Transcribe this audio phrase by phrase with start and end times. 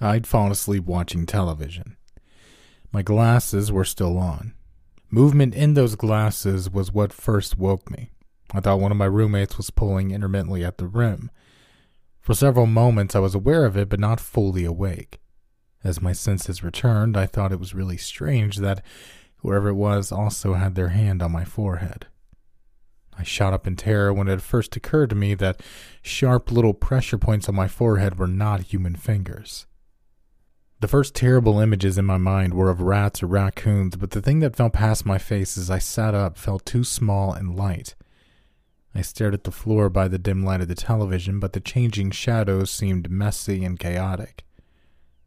[0.00, 1.96] I'd fallen asleep watching television.
[2.92, 4.54] My glasses were still on.
[5.10, 8.10] Movement in those glasses was what first woke me.
[8.52, 11.30] I thought one of my roommates was pulling intermittently at the rim.
[12.20, 15.18] For several moments I was aware of it, but not fully awake.
[15.82, 18.84] As my senses returned, I thought it was really strange that
[19.38, 22.06] whoever it was also had their hand on my forehead.
[23.16, 25.60] I shot up in terror when it first occurred to me that
[26.02, 29.66] sharp little pressure points on my forehead were not human fingers.
[30.80, 34.38] The first terrible images in my mind were of rats or raccoons, but the thing
[34.40, 37.96] that fell past my face as I sat up felt too small and light.
[38.94, 42.12] I stared at the floor by the dim light of the television, but the changing
[42.12, 44.44] shadows seemed messy and chaotic.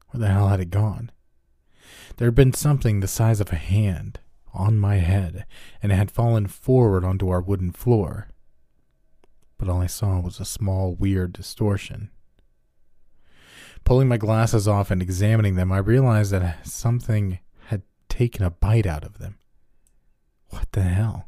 [0.09, 1.11] Where the hell had it gone?
[2.15, 4.21] There had been something the size of a hand
[4.53, 5.45] on my head,
[5.83, 8.29] and it had fallen forward onto our wooden floor.
[9.57, 12.09] But all I saw was a small, weird distortion.
[13.83, 18.85] Pulling my glasses off and examining them, I realized that something had taken a bite
[18.85, 19.37] out of them.
[20.49, 21.27] What the hell?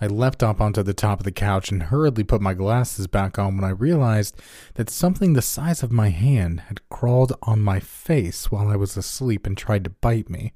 [0.00, 3.38] I leapt up onto the top of the couch and hurriedly put my glasses back
[3.38, 4.40] on when I realized
[4.74, 8.96] that something the size of my hand had crawled on my face while I was
[8.96, 10.52] asleep and tried to bite me.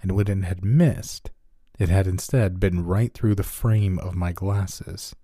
[0.00, 1.30] And when it had missed,
[1.78, 5.16] it had instead been right through the frame of my glasses.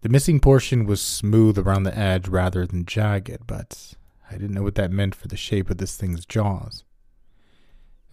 [0.00, 3.94] The missing portion was smooth around the edge rather than jagged, but
[4.30, 6.84] I didn't know what that meant for the shape of this thing's jaws.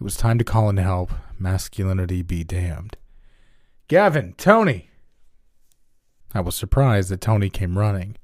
[0.00, 1.12] It was time to call in help.
[1.38, 2.96] Masculinity be damned.
[3.88, 4.90] Gavin, Tony!
[6.34, 8.16] I was surprised that Tony came running.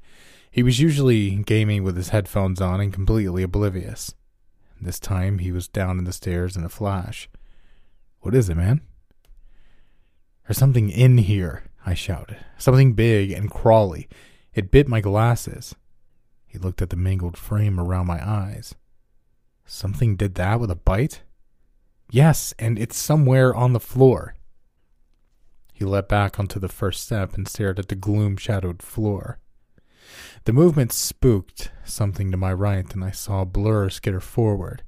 [0.50, 4.12] He was usually gaming with his headphones on and completely oblivious.
[4.80, 7.28] This time he was down in the stairs in a flash.
[8.20, 8.80] What is it, man?
[10.46, 12.38] There's something in here, I shouted.
[12.58, 14.08] Something big and crawly.
[14.54, 15.74] It bit my glasses.
[16.46, 18.74] He looked at the mangled frame around my eyes.
[19.64, 21.22] Something did that with a bite?
[22.10, 24.34] Yes, and it's somewhere on the floor.
[25.72, 29.38] He leapt back onto the first step and stared at the gloom shadowed floor.
[30.44, 34.82] The movement spooked something to my right, and I saw a blur skitter forward.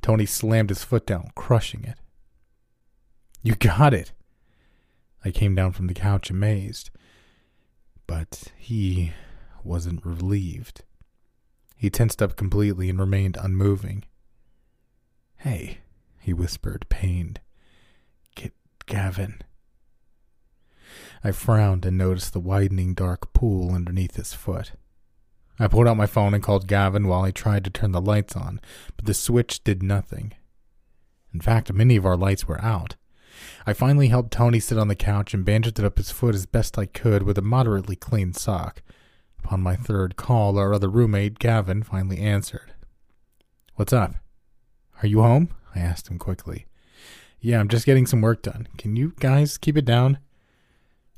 [0.00, 1.98] Tony slammed his foot down, crushing it.
[3.42, 4.12] You got it!
[5.24, 6.90] I came down from the couch amazed.
[8.06, 9.12] But he
[9.62, 10.82] wasn't relieved.
[11.76, 14.04] He tensed up completely and remained unmoving.
[15.36, 15.78] Hey,
[16.18, 17.40] he whispered, pained.
[18.34, 18.52] Get
[18.86, 19.42] Gavin.
[21.22, 24.72] I frowned and noticed the widening dark pool underneath his foot.
[25.58, 28.36] I pulled out my phone and called Gavin while I tried to turn the lights
[28.36, 28.60] on,
[28.96, 30.32] but the switch did nothing.
[31.32, 32.96] In fact, many of our lights were out.
[33.68, 36.78] I finally helped Tony sit on the couch and bandaged up his foot as best
[36.78, 38.80] I could with a moderately clean sock.
[39.40, 42.72] Upon my third call, our other roommate, Gavin, finally answered.
[43.74, 44.14] What's up?
[45.02, 45.50] Are you home?
[45.74, 46.66] I asked him quickly.
[47.40, 48.68] Yeah, I'm just getting some work done.
[48.78, 50.16] Can you guys keep it down?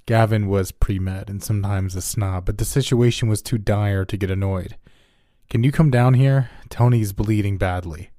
[0.06, 4.16] Gavin was pre med and sometimes a snob, but the situation was too dire to
[4.16, 4.76] get annoyed.
[5.50, 6.50] Can you come down here?
[6.68, 8.10] Tony's bleeding badly.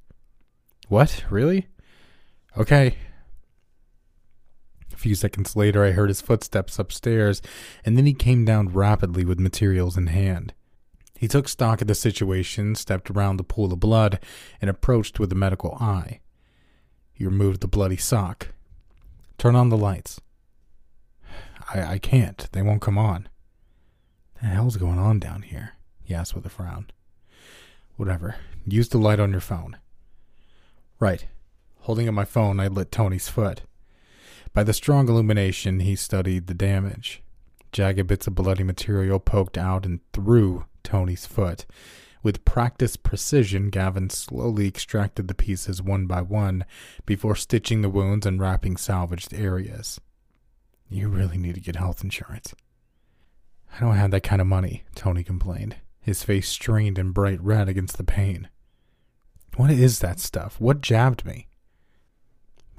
[0.87, 1.25] What?
[1.29, 1.67] Really?
[2.57, 2.95] Okay,
[5.01, 7.41] few seconds later, I heard his footsteps upstairs,
[7.83, 10.53] and then he came down rapidly with materials in hand.
[11.17, 14.19] He took stock of the situation, stepped around the pool of blood,
[14.61, 16.19] and approached with a medical eye.
[17.11, 18.49] He removed the bloody sock.
[19.37, 20.21] Turn on the lights.
[21.73, 22.47] I, I can't.
[22.51, 23.27] They won't come on.
[24.41, 25.73] The hell's going on down here?
[26.03, 26.87] He asked with a frown.
[27.97, 28.35] Whatever.
[28.65, 29.77] Use the light on your phone.
[30.99, 31.27] Right.
[31.81, 33.61] Holding up my phone, I lit Tony's foot.
[34.53, 37.23] By the strong illumination, he studied the damage.
[37.71, 41.65] Jagged bits of bloody material poked out and through Tony's foot.
[42.21, 46.65] With practiced precision, Gavin slowly extracted the pieces one by one
[47.05, 49.99] before stitching the wounds and wrapping salvaged areas.
[50.89, 52.53] You really need to get health insurance.
[53.73, 57.69] I don't have that kind of money, Tony complained, his face strained and bright red
[57.69, 58.49] against the pain.
[59.55, 60.59] What is that stuff?
[60.59, 61.47] What jabbed me?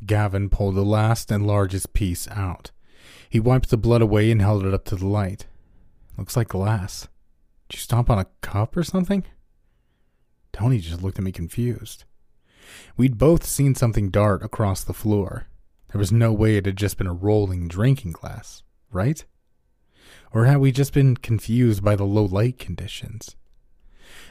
[0.06, 2.70] Gavin pulled the last and largest piece out.
[3.28, 5.46] He wiped the blood away and held it up to the light.
[6.18, 7.08] Looks like glass.
[7.68, 9.24] Did you stomp on a cup or something?
[10.52, 12.04] Tony just looked at me confused.
[12.96, 15.46] We'd both seen something dart across the floor.
[15.90, 19.24] There was no way it had just been a rolling drinking glass, right?
[20.32, 23.36] Or had we just been confused by the low light conditions?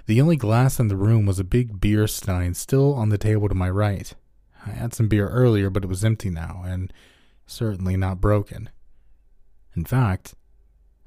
[0.06, 3.48] The only glass in the room was a big beer stein still on the table
[3.50, 4.14] to my right.
[4.66, 6.94] I had some beer earlier, but it was empty now, and
[7.46, 8.70] certainly not broken.
[9.76, 10.36] In fact,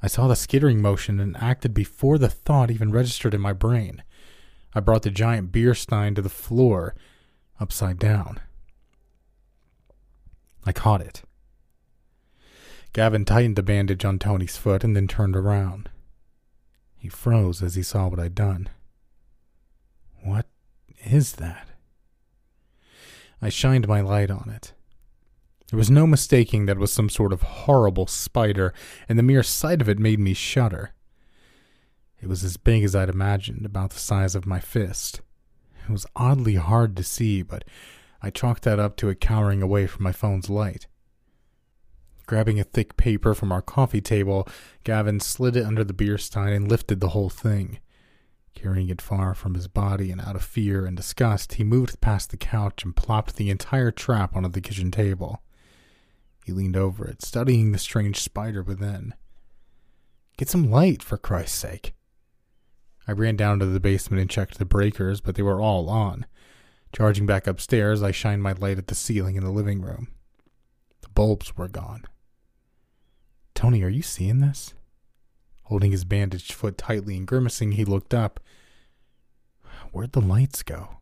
[0.03, 4.03] I saw the skittering motion and acted before the thought even registered in my brain.
[4.75, 6.95] I brought the giant beer stein to the floor,
[7.61, 8.41] upside down.
[10.67, 11.23] I caught it.
[12.93, 15.91] Gavin tightened the bandage on Tony's foot and then turned around.
[16.97, 18.69] He froze as he saw what I'd done.
[20.23, 20.47] What
[21.05, 21.69] is that?
[23.44, 24.73] I shined my light on it.
[25.69, 28.73] There was no mistaking that it was some sort of horrible spider,
[29.06, 30.93] and the mere sight of it made me shudder.
[32.23, 35.20] It was as big as I'd imagined, about the size of my fist.
[35.87, 37.67] It was oddly hard to see, but
[38.23, 40.87] I chalked that up to it cowering away from my phone's light.
[42.26, 44.49] Grabbing a thick paper from our coffee table,
[44.85, 47.79] Gavin slid it under the beer stein and lifted the whole thing.
[48.55, 52.31] Carrying it far from his body and out of fear and disgust, he moved past
[52.31, 55.43] the couch and plopped the entire trap onto the kitchen table.
[56.45, 59.15] He leaned over it, studying the strange spider within.
[60.37, 61.95] Get some light, for Christ's sake.
[63.06, 66.27] I ran down to the basement and checked the breakers, but they were all on.
[66.93, 70.09] Charging back upstairs, I shined my light at the ceiling in the living room.
[71.03, 72.05] The bulbs were gone.
[73.55, 74.75] Tony, are you seeing this?
[75.64, 78.40] Holding his bandaged foot tightly and grimacing, he looked up.
[79.93, 80.99] Where'd the lights go?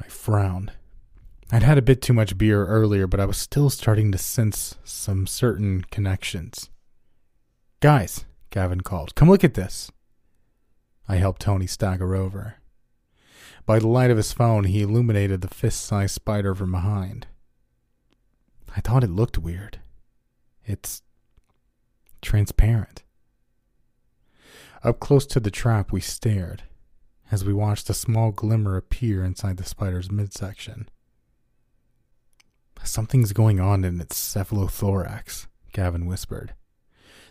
[0.00, 0.72] I frowned.
[1.52, 4.76] I'd had a bit too much beer earlier, but I was still starting to sense
[4.84, 6.70] some certain connections.
[7.80, 9.90] Guys, Gavin called, come look at this.
[11.08, 12.56] I helped Tony stagger over.
[13.66, 17.26] By the light of his phone, he illuminated the fist sized spider from behind.
[18.76, 19.80] I thought it looked weird.
[20.64, 21.02] It's
[22.20, 23.02] transparent.
[24.82, 26.62] Up close to the trap, we stared
[27.30, 30.88] as we watched a small glimmer appear inside the spider's midsection.
[32.82, 36.54] Something's going on in its cephalothorax, Gavin whispered.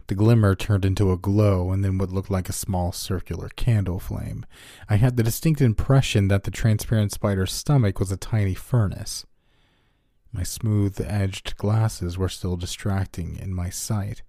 [0.07, 3.99] The glimmer turned into a glow and then what looked like a small circular candle
[3.99, 4.45] flame.
[4.89, 9.25] I had the distinct impression that the transparent spider's stomach was a tiny furnace.
[10.31, 14.23] My smooth edged glasses were still distracting in my sight.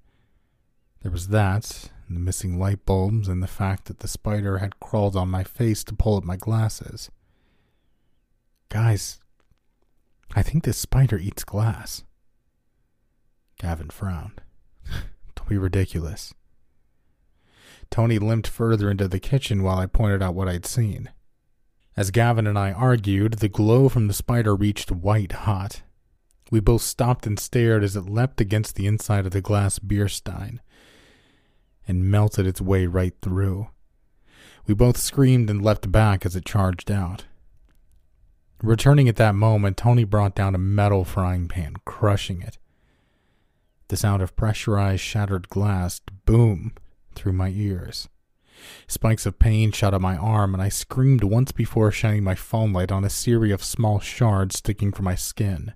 [1.03, 5.17] There was that, the missing light bulbs, and the fact that the spider had crawled
[5.17, 7.11] on my face to pull at my glasses.
[8.69, 9.19] Guys,
[10.37, 12.05] I think this spider eats glass.
[13.59, 14.43] Gavin frowned.
[15.35, 16.35] Don't be ridiculous.
[17.91, 21.11] Tony limped further into the kitchen while I pointed out what I'd seen.
[21.97, 25.83] As Gavin and I argued, the glow from the spider reached white hot.
[26.51, 30.09] We both stopped and stared as it leapt against the inside of the glass beer
[30.09, 30.61] stein
[31.91, 33.69] and melted its way right through.
[34.67, 37.25] We both screamed and leapt back as it charged out.
[38.63, 42.57] Returning at that moment, Tony brought down a metal frying pan, crushing it.
[43.89, 46.79] The sound of pressurized shattered glass boomed
[47.15, 48.09] through my ears.
[48.87, 52.73] Spikes of pain shot up my arm, and I screamed once before shining my phone
[52.73, 55.73] light on a series of small shards sticking from my skin.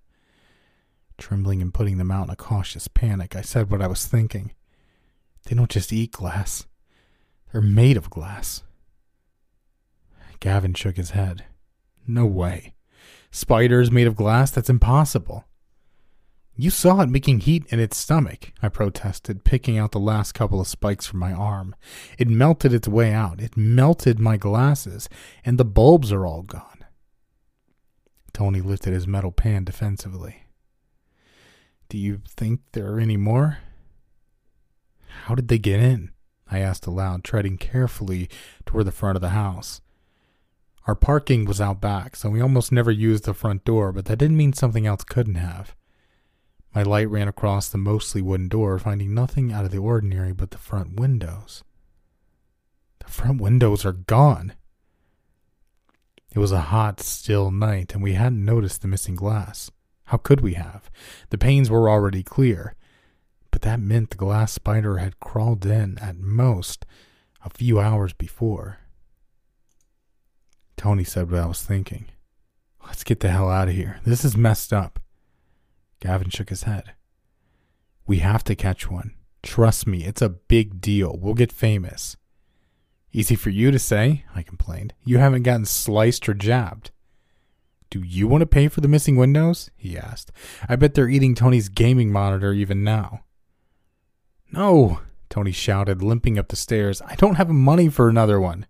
[1.16, 4.52] Trembling and putting them out in a cautious panic, I said what I was thinking.
[5.44, 6.66] They don't just eat glass,
[7.52, 8.62] they're made of glass.
[10.40, 11.44] Gavin shook his head.
[12.06, 12.74] No way.
[13.30, 14.50] Spiders made of glass?
[14.50, 15.44] That's impossible.
[16.56, 20.60] You saw it making heat in its stomach, I protested, picking out the last couple
[20.60, 21.74] of spikes from my arm.
[22.16, 23.40] It melted its way out.
[23.40, 25.08] It melted my glasses,
[25.44, 26.84] and the bulbs are all gone.
[28.32, 30.44] Tony lifted his metal pan defensively.
[31.88, 33.58] Do you think there are any more?
[35.24, 36.10] How did they get in?
[36.50, 38.28] I asked aloud, treading carefully
[38.66, 39.80] toward the front of the house.
[40.86, 44.18] Our parking was out back, so we almost never used the front door, but that
[44.18, 45.74] didn't mean something else couldn't have.
[46.74, 50.50] My light ran across the mostly wooden door, finding nothing out of the ordinary but
[50.50, 51.64] the front windows.
[52.98, 54.54] The front windows are gone.
[56.34, 59.70] It was a hot, still night, and we hadn't noticed the missing glass.
[60.06, 60.90] How could we have?
[61.30, 62.74] The panes were already clear,
[63.54, 66.84] but that meant the glass spider had crawled in at most
[67.44, 68.78] a few hours before.
[70.76, 72.06] Tony said what I was thinking.
[72.84, 74.00] Let's get the hell out of here.
[74.04, 74.98] This is messed up.
[76.00, 76.94] Gavin shook his head.
[78.08, 79.14] We have to catch one.
[79.40, 81.16] Trust me, it's a big deal.
[81.16, 82.16] We'll get famous.
[83.12, 84.94] Easy for you to say, I complained.
[85.04, 86.90] You haven't gotten sliced or jabbed.
[87.88, 89.70] Do you want to pay for the missing windows?
[89.76, 90.32] he asked.
[90.68, 93.20] I bet they're eating Tony's gaming monitor even now.
[94.54, 97.02] No, Tony shouted, limping up the stairs.
[97.02, 98.66] I don't have money for another one.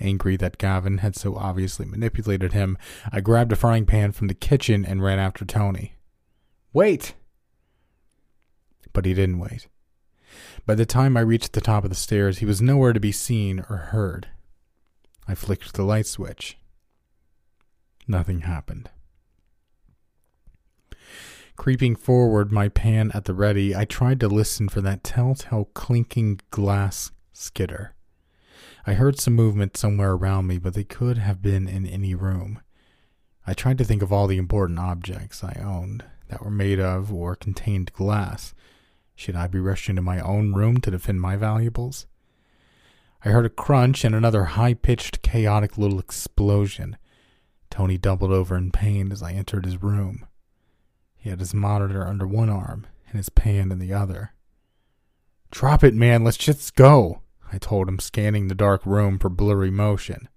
[0.00, 2.76] Angry that Gavin had so obviously manipulated him,
[3.12, 5.94] I grabbed a frying pan from the kitchen and ran after Tony.
[6.72, 7.14] Wait!
[8.92, 9.68] But he didn't wait.
[10.66, 13.12] By the time I reached the top of the stairs, he was nowhere to be
[13.12, 14.30] seen or heard.
[15.28, 16.58] I flicked the light switch.
[18.08, 18.90] Nothing happened.
[21.60, 26.40] Creeping forward, my pan at the ready, I tried to listen for that telltale clinking
[26.50, 27.94] glass skitter.
[28.86, 32.62] I heard some movement somewhere around me, but they could have been in any room.
[33.46, 37.12] I tried to think of all the important objects I owned that were made of
[37.12, 38.54] or contained glass.
[39.14, 42.06] Should I be rushing to my own room to defend my valuables?
[43.22, 46.96] I heard a crunch and another high pitched, chaotic little explosion.
[47.68, 50.24] Tony doubled over in pain as I entered his room.
[51.20, 54.32] He had his monitor under one arm and his pan in the other.
[55.50, 56.24] Drop it, man.
[56.24, 57.20] Let's just go,
[57.52, 60.28] I told him, scanning the dark room for blurry motion.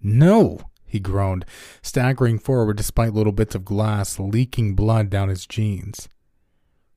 [0.00, 1.44] No, he groaned,
[1.82, 6.08] staggering forward despite little bits of glass leaking blood down his jeans.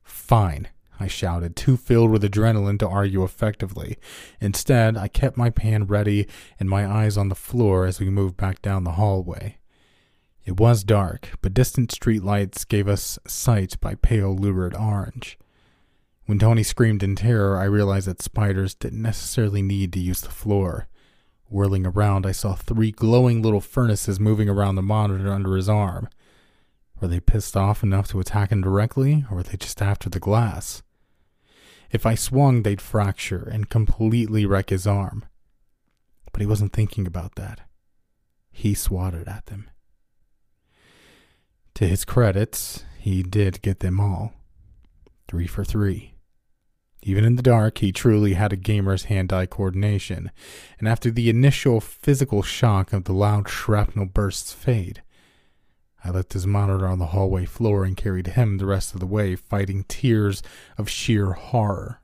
[0.02, 0.68] Fine,
[0.98, 3.98] I shouted, too filled with adrenaline to argue effectively.
[4.40, 6.26] Instead, I kept my pan ready
[6.58, 9.58] and my eyes on the floor as we moved back down the hallway.
[10.48, 15.38] It was dark, but distant street lights gave us sight by pale lurid orange.
[16.24, 20.30] When Tony screamed in terror, I realized that spiders didn't necessarily need to use the
[20.30, 20.88] floor.
[21.50, 26.08] Whirling around, I saw three glowing little furnaces moving around the monitor under his arm.
[26.98, 30.18] Were they pissed off enough to attack him directly, or were they just after the
[30.18, 30.82] glass?
[31.90, 35.26] If I swung, they'd fracture and completely wreck his arm.
[36.32, 37.60] But he wasn't thinking about that.
[38.50, 39.68] He swatted at them.
[41.78, 44.32] To his credits, he did get them all.
[45.28, 46.14] Three for three.
[47.04, 50.32] Even in the dark, he truly had a gamer's hand eye coordination,
[50.80, 55.04] and after the initial physical shock of the loud shrapnel bursts fade,
[56.02, 59.06] I left his monitor on the hallway floor and carried him the rest of the
[59.06, 60.42] way, fighting tears
[60.78, 62.00] of sheer horror.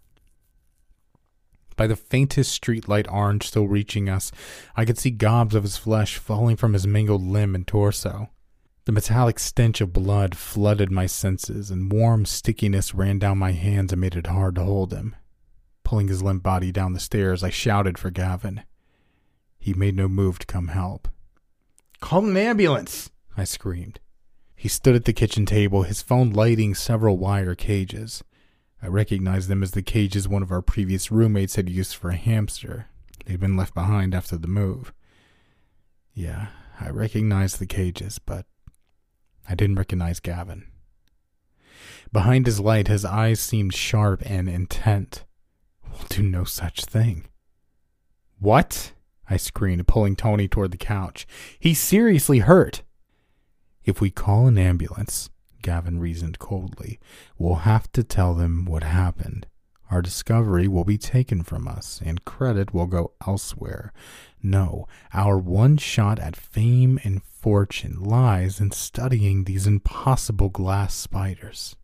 [1.75, 4.31] By the faintest streetlight orange still reaching us,
[4.77, 8.29] I could see gobs of his flesh falling from his mangled limb and torso.
[8.87, 13.93] The metallic stench of blood flooded my senses, and warm stickiness ran down my hands
[13.93, 15.17] and made it hard to hold him.
[15.85, 18.63] Pulling his limp body down the stairs, I shouted for Gavin.
[19.59, 21.09] He made no move to come help.
[22.01, 23.11] Call an ambulance!
[23.37, 24.01] I screamed.
[24.55, 28.23] He stood at the kitchen table, his phone lighting several wire cages.
[28.83, 32.17] I recognized them as the cages one of our previous roommates had used for a
[32.17, 32.89] hamster.
[33.25, 34.93] They'd been left behind after the move.
[36.13, 36.49] Yeah,
[36.79, 38.45] I recognized the cages, but
[39.49, 40.67] I didn't recognize Gavin.
[42.13, 45.25] Behind his light, his eyes seemed sharp and intent.
[45.91, 47.27] We'll do no such thing.
[48.39, 48.93] What?
[49.29, 51.27] I screamed, pulling Tony toward the couch.
[51.59, 52.83] He's seriously hurt.
[53.85, 55.31] If we call an ambulance,
[55.63, 57.01] Gavin reasoned coldly,
[57.39, 59.47] we'll have to tell them what happened.
[59.95, 63.93] Our discovery will be taken from us, and credit will go elsewhere.
[64.43, 71.77] No, our one shot at fame and fortune lies in studying these impossible glass spiders.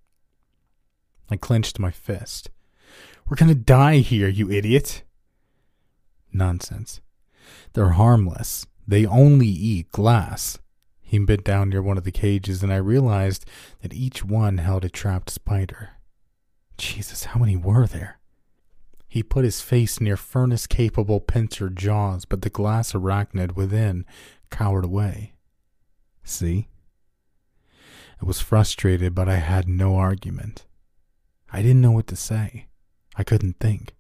[1.31, 2.51] I clenched my fist.
[3.29, 5.05] We're going to die here, you idiot.
[6.33, 7.01] Nonsense.
[7.75, 8.67] They're harmless.
[8.89, 10.59] They only eat glass.
[11.01, 13.45] He bent down near one of the cages, and I realized
[13.83, 15.91] that each one held a trapped spider.
[16.81, 18.19] Jesus, how many were there?
[19.07, 24.07] He put his face near furnace capable pincer jaws, but the glass arachnid within
[24.49, 25.35] cowered away.
[26.25, 26.69] See?
[28.23, 30.65] I was frustrated, but I had no argument.
[31.53, 32.69] I didn't know what to say.
[33.15, 33.95] I couldn't think.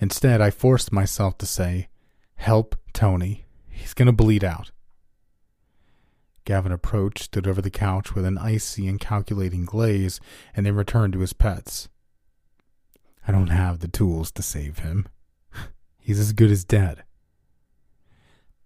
[0.00, 1.88] Instead, I forced myself to say,
[2.34, 3.44] Help Tony.
[3.68, 4.72] He's going to bleed out.
[6.44, 10.20] Gavin approached, stood over the couch with an icy and calculating glaze,
[10.54, 11.88] and then returned to his pets.
[13.26, 15.06] I don't have the tools to save him.
[15.98, 17.04] He's as good as dead.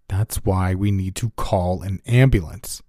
[0.09, 2.81] That's why we need to call an ambulance.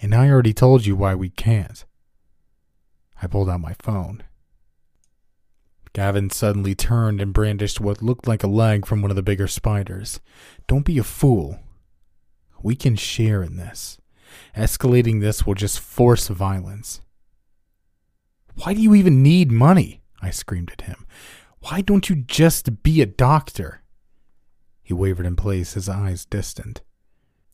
[0.00, 1.84] And I already told you why we can't.
[3.20, 4.22] I pulled out my phone.
[5.92, 9.48] Gavin suddenly turned and brandished what looked like a leg from one of the bigger
[9.48, 10.20] spiders.
[10.66, 11.58] Don't be a fool.
[12.62, 13.98] We can share in this.
[14.56, 17.00] Escalating this will just force violence.
[18.54, 20.02] Why do you even need money?
[20.22, 21.06] I screamed at him.
[21.60, 23.82] Why don't you just be a doctor?
[24.82, 26.82] He wavered in place, his eyes distant.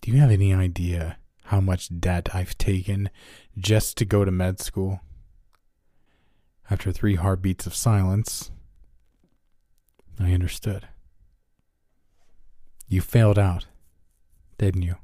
[0.00, 3.11] Do you have any idea how much debt I've taken
[3.59, 5.00] just to go to med school?
[6.71, 8.50] After three heartbeats of silence,
[10.21, 10.88] I understood.
[12.88, 13.67] You failed out,
[14.59, 14.97] didn't you?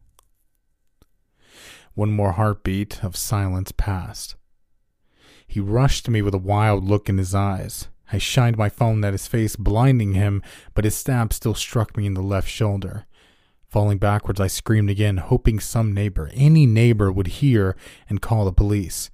[1.99, 4.37] One more heartbeat of silence passed.
[5.49, 7.89] He rushed to me with a wild look in his eyes.
[8.13, 10.41] I shined my phone at his face, blinding him,
[10.75, 13.07] but his stab still struck me in the left shoulder.
[13.67, 17.75] Falling backwards, I screamed again, hoping some neighbor, any neighbor, would hear
[18.09, 19.11] and call the police.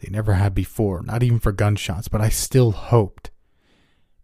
[0.00, 3.30] They never had before, not even for gunshots, but I still hoped.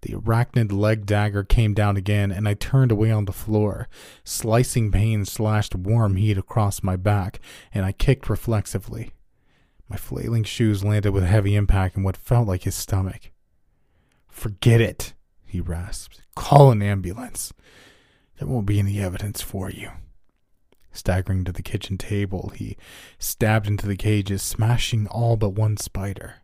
[0.04, 3.88] The arachnid leg dagger came down again, and I turned away on the floor.
[4.23, 7.40] Slicing pain slashed warm heat across my back,
[7.73, 9.12] and I kicked reflexively.
[9.88, 13.30] My flailing shoes landed with heavy impact in what felt like his stomach.
[14.28, 16.20] Forget it, he rasped.
[16.37, 17.54] Call an ambulance.
[18.38, 19.90] There won't be any evidence for you.
[20.92, 22.76] Staggering to the kitchen table, he
[23.18, 26.42] stabbed into the cages, smashing all but one spider.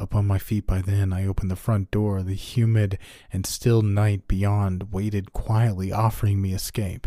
[0.00, 2.22] Up on my feet by then, I opened the front door.
[2.22, 2.98] The humid
[3.30, 7.06] and still night beyond waited quietly, offering me escape.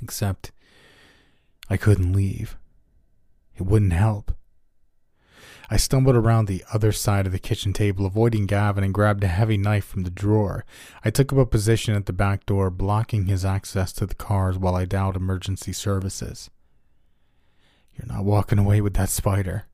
[0.00, 0.52] Except
[1.68, 2.56] I couldn't leave.
[3.56, 4.32] It wouldn't help.
[5.68, 9.28] I stumbled around the other side of the kitchen table, avoiding Gavin, and grabbed a
[9.28, 10.64] heavy knife from the drawer.
[11.04, 14.56] I took up a position at the back door, blocking his access to the cars
[14.56, 16.48] while I dialed emergency services.
[17.96, 19.64] You're not walking away with that spider.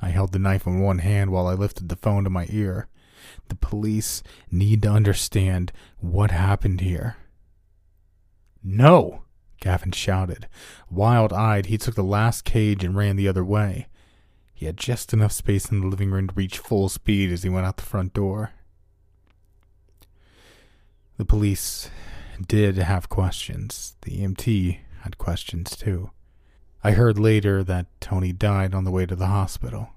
[0.00, 2.88] I held the knife in one hand while I lifted the phone to my ear.
[3.48, 7.16] The police need to understand what happened here.
[8.62, 9.22] No!
[9.60, 10.48] Gavin shouted.
[10.90, 13.88] Wild eyed, he took the last cage and ran the other way.
[14.52, 17.48] He had just enough space in the living room to reach full speed as he
[17.48, 18.52] went out the front door.
[21.16, 21.90] The police
[22.46, 23.96] did have questions.
[24.02, 26.10] The EMT had questions too.
[26.86, 29.88] I heard later that Tony died on the way to the hospital.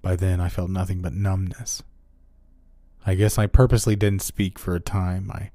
[0.00, 1.82] By then, I felt nothing but numbness.
[3.04, 5.30] I guess I purposely didn't speak for a time.
[5.30, 5.50] I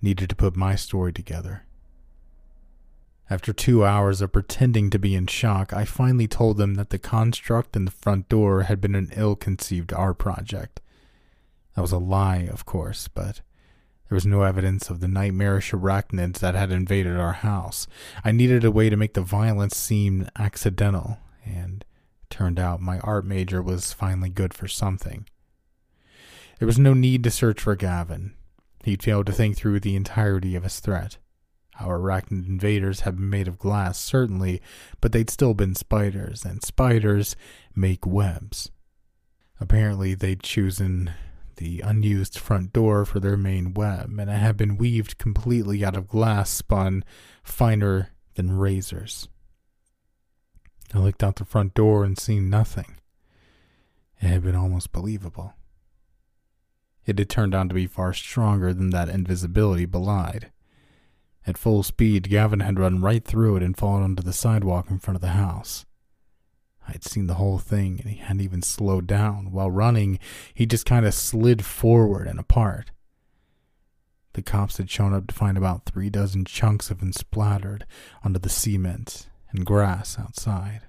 [0.00, 1.66] needed to put my story together.
[3.28, 6.98] After two hours of pretending to be in shock, I finally told them that the
[6.98, 10.80] construct in the front door had been an ill conceived art project.
[11.74, 13.42] That was a lie, of course, but
[14.08, 17.86] there was no evidence of the nightmarish arachnids that had invaded our house.
[18.24, 21.84] I needed a way to make the violence seem accidental, and
[22.30, 25.26] turned out my art major was finally good for something.
[26.58, 28.34] There was no need to search for Gavin.
[28.84, 31.18] He'd failed to think through the entirety of his threat.
[31.80, 34.62] Our arachnid invaders had been made of glass, certainly,
[35.00, 37.36] but they'd still been spiders, and spiders
[37.74, 38.70] make webs.
[39.60, 41.12] Apparently, they'd chosen
[41.56, 45.96] the unused front door for their main web, and it had been weaved completely out
[45.96, 47.04] of glass spun
[47.42, 49.28] finer than razors.
[50.94, 52.96] I looked out the front door and seen nothing.
[54.20, 55.54] It had been almost believable.
[57.04, 60.50] It had turned out to be far stronger than that invisibility belied.
[61.46, 64.98] At full speed, Gavin had run right through it and fallen onto the sidewalk in
[64.98, 65.86] front of the house.
[66.86, 69.50] I had seen the whole thing, and he hadn't even slowed down.
[69.50, 70.18] While running,
[70.54, 72.90] he just kind of slid forward and apart.
[74.34, 77.86] The cops had shown up to find about three dozen chunks of him splattered
[78.22, 80.82] onto the cement and grass outside.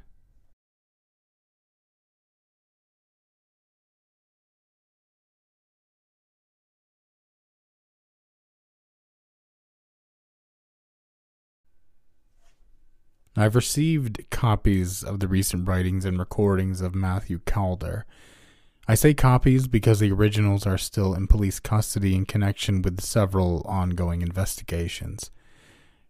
[13.40, 18.08] I've received copies of the recent writings and recordings of Matthew Calder.
[18.88, 23.62] I say copies because the originals are still in police custody in connection with several
[23.68, 25.30] ongoing investigations.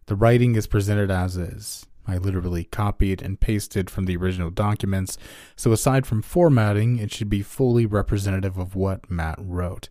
[0.06, 1.84] The writing is presented as is.
[2.06, 5.18] I literally copied and pasted from the original documents,
[5.54, 9.90] so aside from formatting, it should be fully representative of what Matt wrote.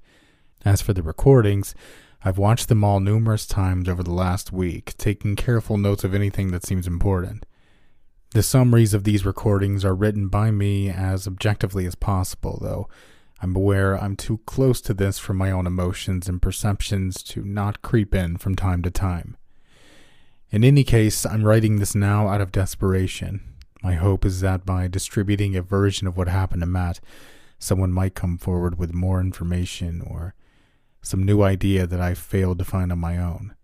[0.65, 1.75] As for the recordings,
[2.27, 6.51] I've watched them all numerous times over the last week, taking careful notes of anything
[6.51, 7.45] that seems important.
[8.31, 12.89] The summaries of these recordings are written by me as objectively as possible, though
[13.41, 17.81] I'm aware I'm too close to this for my own emotions and perceptions to not
[17.81, 19.37] creep in from time to time.
[20.49, 23.39] In any case, I'm writing this now out of desperation.
[23.81, 26.99] My hope is that by distributing a version of what happened to Matt,
[27.57, 30.35] someone might come forward with more information or
[31.07, 33.55] some new idea that I failed to find on my own.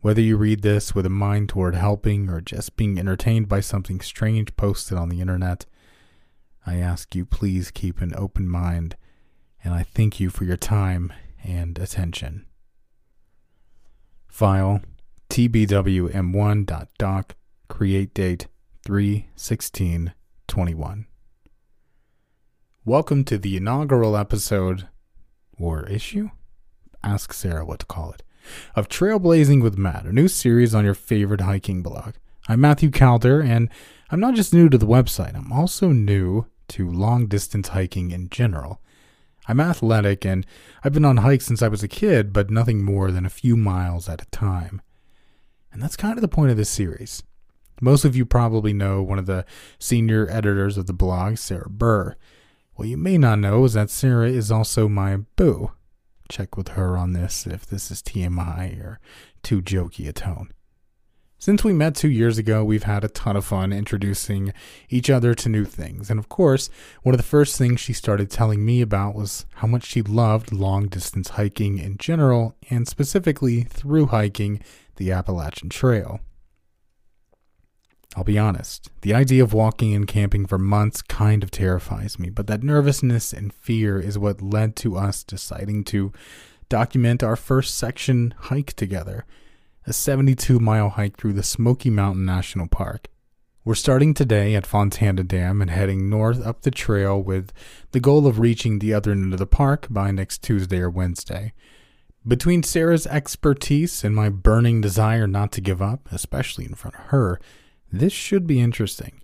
[0.00, 4.00] Whether you read this with a mind toward helping or just being entertained by something
[4.00, 5.66] strange posted on the internet,
[6.66, 8.96] I ask you please keep an open mind,
[9.62, 11.12] and I thank you for your time
[11.44, 12.46] and attention.
[14.26, 14.80] File
[15.28, 17.34] tbwm1.doc,
[17.68, 18.46] create date
[18.84, 21.06] 31621.
[22.84, 24.88] Welcome to the inaugural episode,
[25.58, 26.30] or issue?
[27.04, 28.22] Ask Sarah what to call it,
[28.76, 32.14] of Trailblazing with Matt, a new series on your favorite hiking blog.
[32.48, 33.68] I'm Matthew Calder, and
[34.10, 38.28] I'm not just new to the website, I'm also new to long distance hiking in
[38.28, 38.80] general.
[39.48, 40.46] I'm athletic and
[40.84, 43.56] I've been on hikes since I was a kid, but nothing more than a few
[43.56, 44.80] miles at a time.
[45.72, 47.22] And that's kind of the point of this series.
[47.80, 49.44] Most of you probably know one of the
[49.80, 52.14] senior editors of the blog, Sarah Burr.
[52.74, 55.72] What you may not know is that Sarah is also my boo.
[56.32, 59.00] Check with her on this if this is TMI or
[59.42, 60.48] too jokey a tone.
[61.36, 64.54] Since we met two years ago, we've had a ton of fun introducing
[64.88, 66.08] each other to new things.
[66.08, 66.70] And of course,
[67.02, 70.54] one of the first things she started telling me about was how much she loved
[70.54, 74.62] long distance hiking in general, and specifically through hiking
[74.96, 76.20] the Appalachian Trail.
[78.14, 82.28] I'll be honest, the idea of walking and camping for months kind of terrifies me,
[82.28, 86.12] but that nervousness and fear is what led to us deciding to
[86.68, 89.24] document our first section hike together
[89.86, 93.08] a 72 mile hike through the Smoky Mountain National Park.
[93.64, 97.52] We're starting today at Fontana Dam and heading north up the trail with
[97.92, 101.52] the goal of reaching the other end of the park by next Tuesday or Wednesday.
[102.26, 107.06] Between Sarah's expertise and my burning desire not to give up, especially in front of
[107.06, 107.40] her,
[107.92, 109.20] this should be interesting.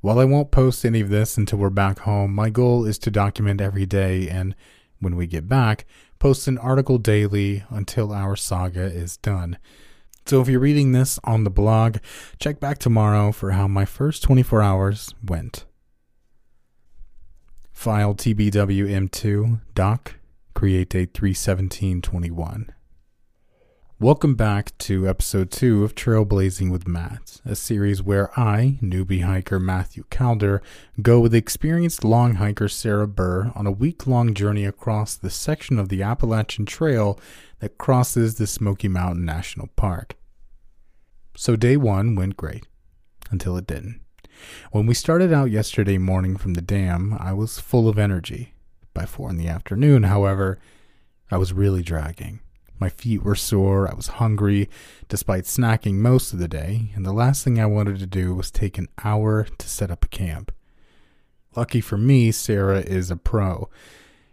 [0.00, 3.10] While I won't post any of this until we're back home, my goal is to
[3.10, 4.54] document every day and,
[5.00, 5.86] when we get back,
[6.18, 9.58] post an article daily until our saga is done.
[10.26, 11.98] So if you're reading this on the blog,
[12.38, 15.64] check back tomorrow for how my first 24 hours went.
[17.72, 20.14] File TBWM2 doc
[20.54, 22.72] create date 31721.
[24.00, 29.60] Welcome back to episode 2 of Trailblazing with Matt, a series where I, newbie hiker
[29.60, 30.60] Matthew Calder,
[31.00, 35.78] go with experienced long hiker Sarah Burr on a week long journey across the section
[35.78, 37.20] of the Appalachian Trail
[37.60, 40.16] that crosses the Smoky Mountain National Park.
[41.36, 42.66] So day one went great
[43.30, 44.00] until it didn't.
[44.72, 48.54] When we started out yesterday morning from the dam, I was full of energy.
[48.92, 50.58] By four in the afternoon, however,
[51.30, 52.40] I was really dragging.
[52.78, 54.68] My feet were sore, I was hungry,
[55.08, 58.50] despite snacking most of the day, and the last thing I wanted to do was
[58.50, 60.52] take an hour to set up a camp.
[61.56, 63.70] Lucky for me, Sarah is a pro.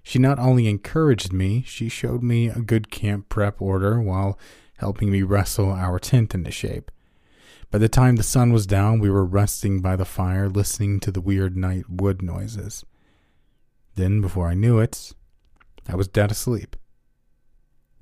[0.04, 4.40] She not only encouraged me, she showed me a good camp prep order while
[4.78, 6.90] helping me wrestle our tent into shape.
[7.70, 11.12] By the time the sun was down, we were resting by the fire, listening to
[11.12, 12.84] the weird night wood noises.
[13.96, 15.14] Then, before I knew it,
[15.88, 16.76] I was dead asleep.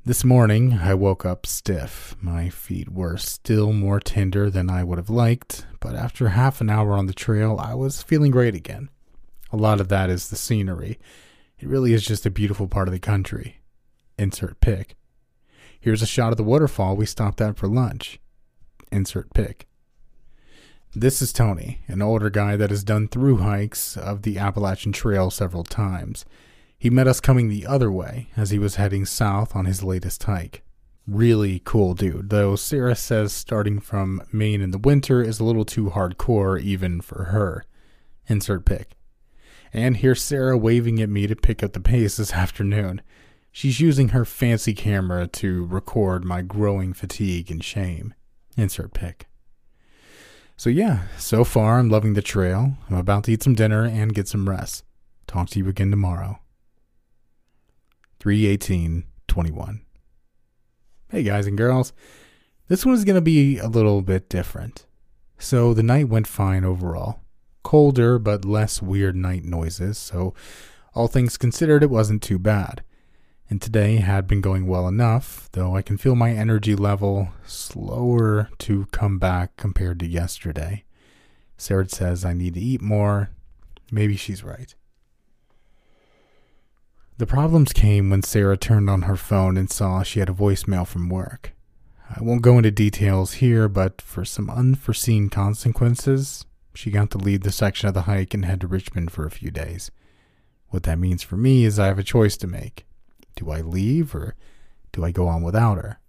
[0.06, 2.16] This morning, I woke up stiff.
[2.22, 6.70] My feet were still more tender than I would have liked, but after half an
[6.70, 8.90] hour on the trail, I was feeling great again.
[9.52, 11.00] A lot of that is the scenery.
[11.60, 13.58] It really is just a beautiful part of the country.
[14.18, 14.96] Insert pic.
[15.82, 18.22] Here's a shot of the waterfall we stopped at for lunch.
[18.94, 19.68] Insert pic.
[20.96, 25.30] This is Tony, an older guy that has done through hikes of the Appalachian Trail
[25.30, 26.26] several times.
[26.80, 30.24] He met us coming the other way as he was heading south on his latest
[30.24, 30.64] hike.
[31.06, 35.66] Really cool dude, though Sarah says starting from Maine in the winter is a little
[35.66, 37.66] too hardcore even for her.
[38.28, 38.96] Insert pic.
[39.74, 43.02] And here's Sarah waving at me to pick up the pace this afternoon.
[43.52, 48.14] She's using her fancy camera to record my growing fatigue and shame.
[48.56, 49.28] Insert pic.
[50.56, 52.78] So, yeah, so far I'm loving the trail.
[52.90, 54.86] I'm about to eat some dinner and get some rest.
[55.28, 56.40] Talk to you again tomorrow.
[58.20, 59.82] 31821.
[61.10, 61.94] Hey, guys and girls.
[62.68, 64.86] This one is going to be a little bit different.
[65.38, 67.22] So, the night went fine overall.
[67.64, 70.34] Colder, but less weird night noises, so
[70.94, 72.84] all things considered, it wasn't too bad
[73.50, 78.50] and today had been going well enough, though I can feel my energy level slower
[78.60, 80.84] to come back compared to yesterday.
[81.58, 83.32] Sarah says I need to eat more.
[83.92, 84.76] Maybe she's right.
[87.20, 90.88] The problems came when Sarah turned on her phone and saw she had a voicemail
[90.88, 91.52] from work.
[92.10, 97.44] I won't go into details here, but for some unforeseen consequences, she got to lead
[97.44, 99.92] the section of the hike and head to Richmond for a few days.
[100.70, 102.86] What that means for me is I have a choice to make.
[103.36, 104.36] Do I leave or
[104.94, 106.00] do I go on without her?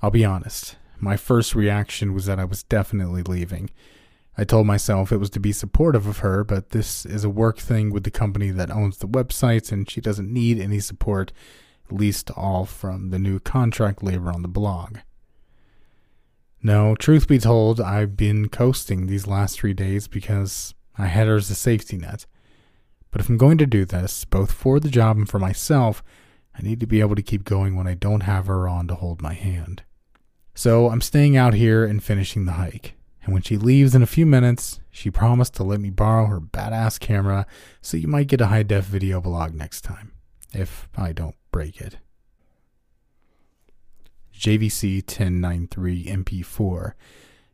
[0.00, 0.76] I'll be honest.
[0.98, 3.68] My first reaction was that I was definitely leaving.
[4.36, 7.58] I told myself it was to be supportive of her, but this is a work
[7.58, 11.32] thing with the company that owns the websites and she doesn't need any support,
[11.86, 14.98] at least all from the new contract labor on the blog.
[16.62, 21.36] No, truth be told, I've been coasting these last three days because I had her
[21.36, 22.26] as a safety net.
[23.10, 26.02] But if I'm going to do this, both for the job and for myself,
[26.56, 28.94] I need to be able to keep going when I don't have her on to
[28.94, 29.82] hold my hand.
[30.54, 32.94] So I'm staying out here and finishing the hike.
[33.24, 36.40] And when she leaves in a few minutes, she promised to let me borrow her
[36.40, 37.46] badass camera
[37.80, 40.12] so you might get a high def video blog next time,
[40.52, 41.96] if I don't break it.
[44.38, 46.92] JVC 1093 MP4,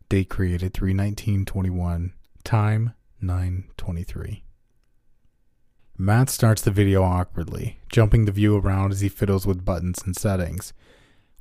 [0.09, 4.42] date created 31921, time 923.
[5.96, 10.16] Matt starts the video awkwardly, jumping the view around as he fiddles with buttons and
[10.16, 10.72] settings.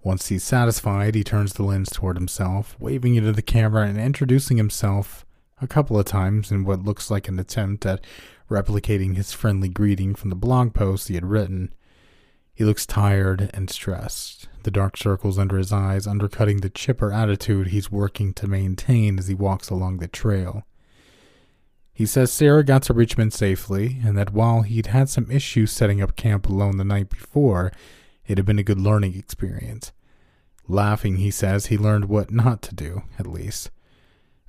[0.01, 4.57] Once he's satisfied, he turns the lens toward himself, waving into the camera and introducing
[4.57, 5.25] himself
[5.62, 8.03] a couple of times in what looks like an attempt at
[8.49, 11.73] replicating his friendly greeting from the blog post he had written.
[12.53, 17.67] He looks tired and stressed, the dark circles under his eyes undercutting the chipper attitude
[17.67, 20.63] he's working to maintain as he walks along the trail.
[21.93, 26.01] He says Sarah got to Richmond safely, and that while he'd had some issues setting
[26.01, 27.73] up camp alone the night before,
[28.29, 29.91] it had been a good learning experience.
[30.67, 33.71] Laughing, he says he learned what not to do, at least.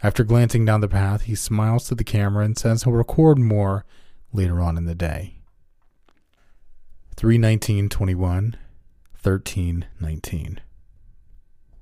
[0.02, 3.86] After glancing down the path, he smiles to the camera and says he'll record more
[4.32, 5.38] later on in the day.
[7.16, 8.56] 31921
[9.22, 10.60] 1319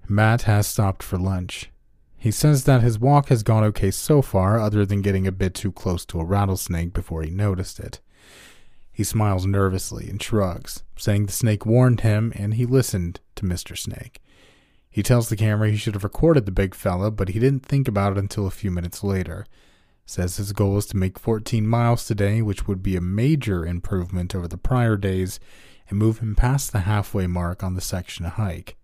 [0.09, 1.71] Matt has stopped for lunch.
[2.17, 5.55] He says that his walk has gone okay so far, other than getting a bit
[5.55, 8.01] too close to a rattlesnake before he noticed it.
[8.99, 13.79] He smiles nervously and shrugs, saying the snake warned him and he listened to Mr.
[13.79, 14.21] Snake.
[14.91, 17.87] He tells the camera he should have recorded the big fella, but he didn't think
[17.87, 19.47] about it until a few minutes later.
[20.05, 24.35] Says his goal is to make 14 miles today, which would be a major improvement
[24.35, 25.39] over the prior days
[25.89, 28.77] and move him past the halfway mark on the section hike.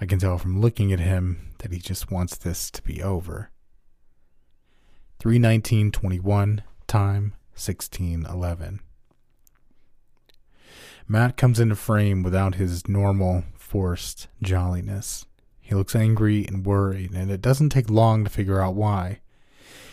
[0.00, 3.50] I can tell from looking at him that he just wants this to be over.
[5.18, 8.78] 31921, time 1611.
[11.10, 15.24] Matt comes into frame without his normal, forced jolliness.
[15.58, 19.20] He looks angry and worried, and it doesn't take long to figure out why.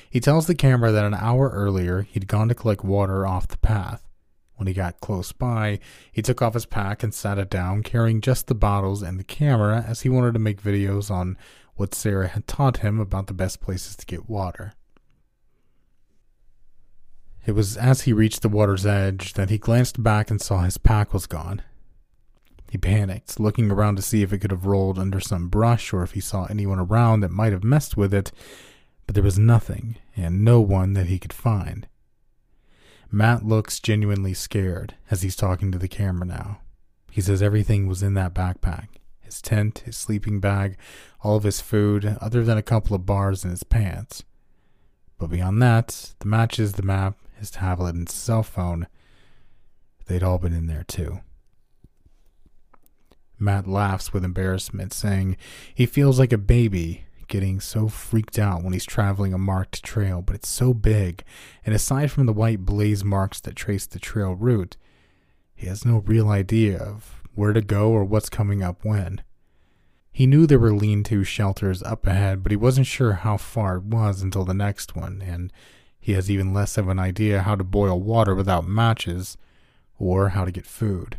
[0.10, 3.58] He tells the camera that an hour earlier he'd gone to collect water off the
[3.58, 4.01] path.
[4.56, 5.80] When he got close by,
[6.12, 9.23] he took off his pack and sat it down, carrying just the bottles and the
[9.23, 11.38] camera, as he wanted to make videos on
[11.75, 14.73] what Sarah had taught him about the best places to get water.
[17.45, 20.77] It was as he reached the water's edge that he glanced back and saw his
[20.77, 21.62] pack was gone.
[22.71, 26.03] He panicked, looking around to see if it could have rolled under some brush or
[26.03, 28.31] if he saw anyone around that might have messed with it,
[29.05, 31.88] but there was nothing, and no one that he could find.
[33.12, 36.60] Matt looks genuinely scared as he's talking to the camera now.
[37.12, 38.88] He says everything was in that backpack
[39.21, 40.77] his tent, his sleeping bag,
[41.21, 44.23] all of his food, other than a couple of bars in his pants.
[45.17, 48.88] But beyond that, the matches, the map, his tablet, and cell phone,
[50.08, 51.19] they'd all been in there too.
[53.38, 55.38] Matt laughs with embarrassment, saying
[55.73, 60.21] he feels like a baby getting so freaked out when he's traveling a marked trail,
[60.21, 61.23] but it's so big,
[61.65, 64.77] and aside from the white blaze marks that trace the trail route,
[65.53, 69.21] he has no real idea of where to go or what's coming up when.
[70.12, 73.77] He knew there were lean to shelters up ahead, but he wasn't sure how far
[73.77, 75.51] it was until the next one, and
[76.06, 79.39] he has even less of an idea how to boil water without matches
[79.98, 81.18] or how to get food.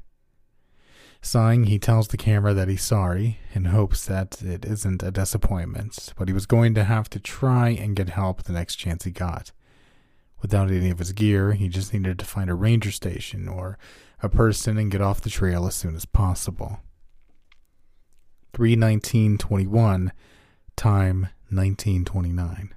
[1.20, 6.14] Sighing, he tells the camera that he's sorry and hopes that it isn't a disappointment,
[6.16, 9.10] but he was going to have to try and get help the next chance he
[9.10, 9.50] got.
[10.40, 13.78] Without any of his gear, he just needed to find a ranger station or
[14.22, 16.78] a person and get off the trail as soon as possible.
[18.54, 20.12] 31921,
[20.76, 22.72] time 1929.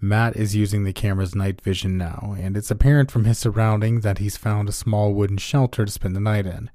[0.00, 4.18] Matt is using the camera's night vision now, and it's apparent from his surroundings that
[4.18, 6.70] he's found a small wooden shelter to spend the night in.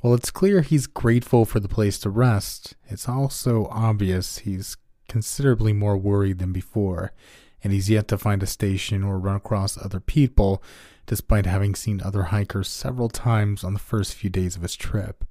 [0.00, 4.76] While it's clear he's grateful for the place to rest, it's also obvious he's
[5.08, 7.12] considerably more worried than before,
[7.62, 10.62] and he's yet to find a station or run across other people,
[11.06, 15.24] despite having seen other hikers several times on the first few days of his trip.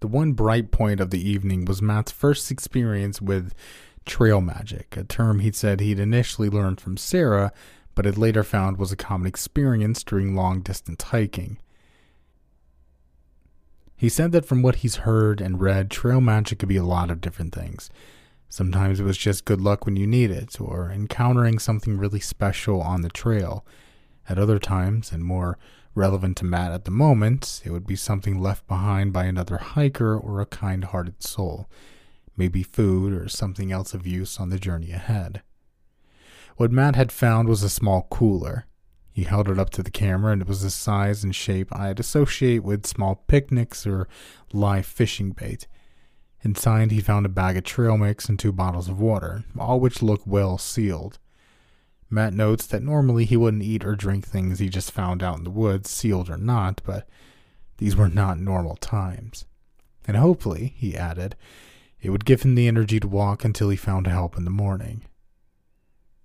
[0.00, 3.52] The one bright point of the evening was Matt's first experience with
[4.08, 7.52] trail magic, a term he'd said he'd initially learned from Sarah,
[7.94, 11.58] but had later found was a common experience during long distance hiking.
[13.96, 17.10] He said that from what he's heard and read, trail magic could be a lot
[17.10, 17.90] of different things.
[18.48, 22.80] Sometimes it was just good luck when you need it, or encountering something really special
[22.80, 23.64] on the trail.
[24.28, 25.58] At other times, and more
[25.98, 30.16] Relevant to Matt at the moment, it would be something left behind by another hiker
[30.16, 31.68] or a kind hearted soul,
[32.38, 35.42] maybe food or something else of use on the journey ahead.
[36.56, 38.66] What Matt had found was a small cooler.
[39.12, 42.00] He held it up to the camera, and it was the size and shape I'd
[42.00, 44.08] associate with small picnics or
[44.52, 45.66] live fishing bait.
[46.42, 50.02] Inside, he found a bag of trail mix and two bottles of water, all which
[50.02, 51.18] looked well sealed.
[52.10, 55.44] Matt notes that normally he wouldn't eat or drink things he just found out in
[55.44, 57.08] the woods, sealed or not, but
[57.78, 59.44] these were not normal times.
[60.06, 61.36] And hopefully, he added,
[62.00, 65.02] it would give him the energy to walk until he found help in the morning.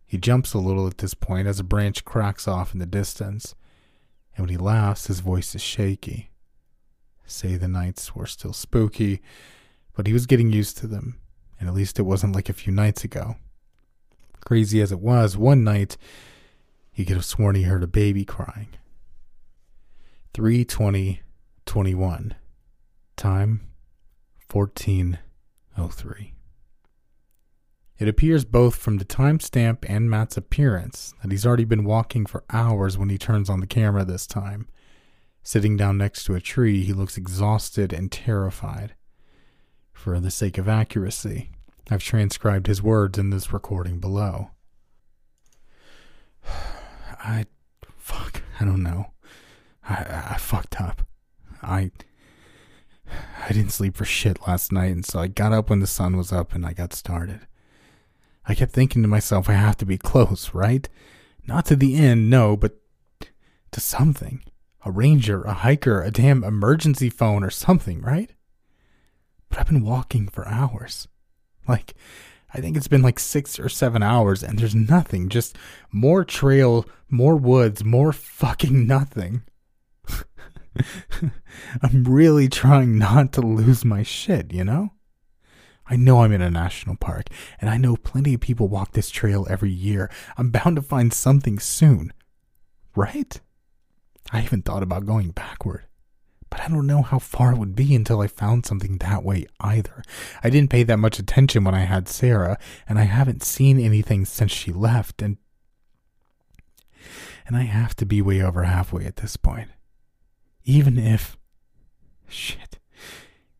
[0.05, 3.55] He jumps a little at this point as a branch cracks off in the distance,
[4.35, 6.29] and when he laughs, his voice is shaky.
[7.25, 9.21] Say the nights were still spooky,
[9.95, 11.19] but he was getting used to them,
[11.59, 13.37] and at least it wasn't like a few nights ago.
[14.45, 15.97] Crazy as it was, one night
[16.91, 18.67] he could have sworn he heard a baby crying.
[20.33, 22.35] 32021.
[23.15, 23.61] Time
[25.75, 26.33] 1403.
[27.99, 32.43] It appears both from the timestamp and Matt's appearance that he's already been walking for
[32.49, 34.67] hours when he turns on the camera this time.
[35.43, 38.95] Sitting down next to a tree, he looks exhausted and terrified.
[39.91, 41.51] For the sake of accuracy,
[41.91, 44.51] I've transcribed his words in this recording below.
[46.47, 47.45] I.
[47.97, 49.11] Fuck, I don't know.
[49.87, 51.07] I, I fucked up.
[51.61, 51.91] I.
[53.09, 56.17] I didn't sleep for shit last night, and so I got up when the sun
[56.17, 57.47] was up and I got started.
[58.45, 60.87] I kept thinking to myself, I have to be close, right?
[61.47, 62.77] Not to the end, no, but
[63.71, 64.43] to something.
[64.85, 68.31] A ranger, a hiker, a damn emergency phone or something, right?
[69.49, 71.07] But I've been walking for hours.
[71.67, 71.93] Like,
[72.53, 75.29] I think it's been like six or seven hours and there's nothing.
[75.29, 75.57] Just
[75.91, 79.43] more trail, more woods, more fucking nothing.
[81.81, 84.91] I'm really trying not to lose my shit, you know?
[85.85, 87.27] I know I'm in a national park,
[87.59, 90.09] and I know plenty of people walk this trail every year.
[90.37, 92.13] I'm bound to find something soon.
[92.95, 93.39] Right?
[94.31, 95.85] I haven't thought about going backward.
[96.49, 99.47] But I don't know how far it would be until I found something that way
[99.59, 100.03] either.
[100.43, 104.25] I didn't pay that much attention when I had Sarah, and I haven't seen anything
[104.25, 105.37] since she left, and.
[107.45, 109.69] And I have to be way over halfway at this point.
[110.65, 111.37] Even if.
[112.27, 112.79] Shit.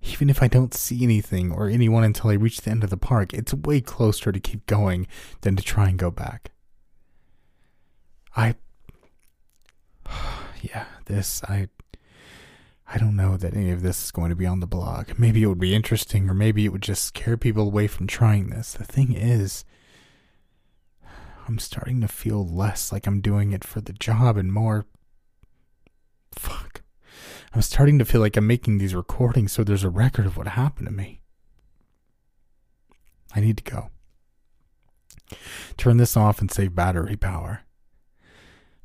[0.02, 2.98] Even if I don't see anything or anyone until I reach the end of the
[2.98, 5.08] park, it's way closer to keep going
[5.42, 6.52] than to try and go back.
[8.36, 8.56] I.
[10.62, 11.68] Yeah, this, I.
[12.88, 15.20] I don't know that any of this is going to be on the blog.
[15.20, 18.50] Maybe it would be interesting, or maybe it would just scare people away from trying
[18.50, 18.72] this.
[18.72, 19.66] The thing is,
[21.48, 24.86] I'm starting to feel less like I'm doing it for the job and more.
[26.32, 26.83] Fuck.
[27.54, 30.48] I'm starting to feel like I'm making these recordings so there's a record of what
[30.48, 31.22] happened to me.
[33.36, 33.90] I need to go.
[35.78, 37.62] Turn this off and save battery power.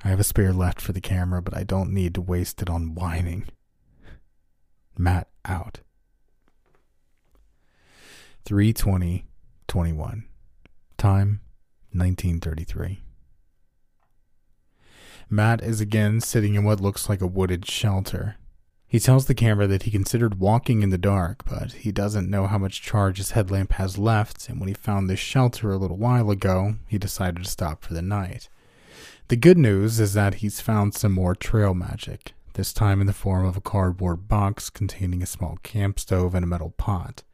[0.04, 2.70] I have a spare left for the camera, but I don't need to waste it
[2.70, 3.46] on whining.
[4.96, 5.80] Matt out.
[8.44, 9.26] 320
[9.66, 10.24] 21.
[10.96, 11.40] Time
[11.92, 13.02] 1933.
[15.30, 18.36] Matt is again sitting in what looks like a wooded shelter.
[18.90, 22.46] He tells the camera that he considered walking in the dark, but he doesn't know
[22.46, 25.98] how much charge his headlamp has left, and when he found this shelter a little
[25.98, 28.48] while ago, he decided to stop for the night.
[29.28, 33.12] The good news is that he's found some more trail magic, this time in the
[33.12, 37.24] form of a cardboard box containing a small camp stove and a metal pot.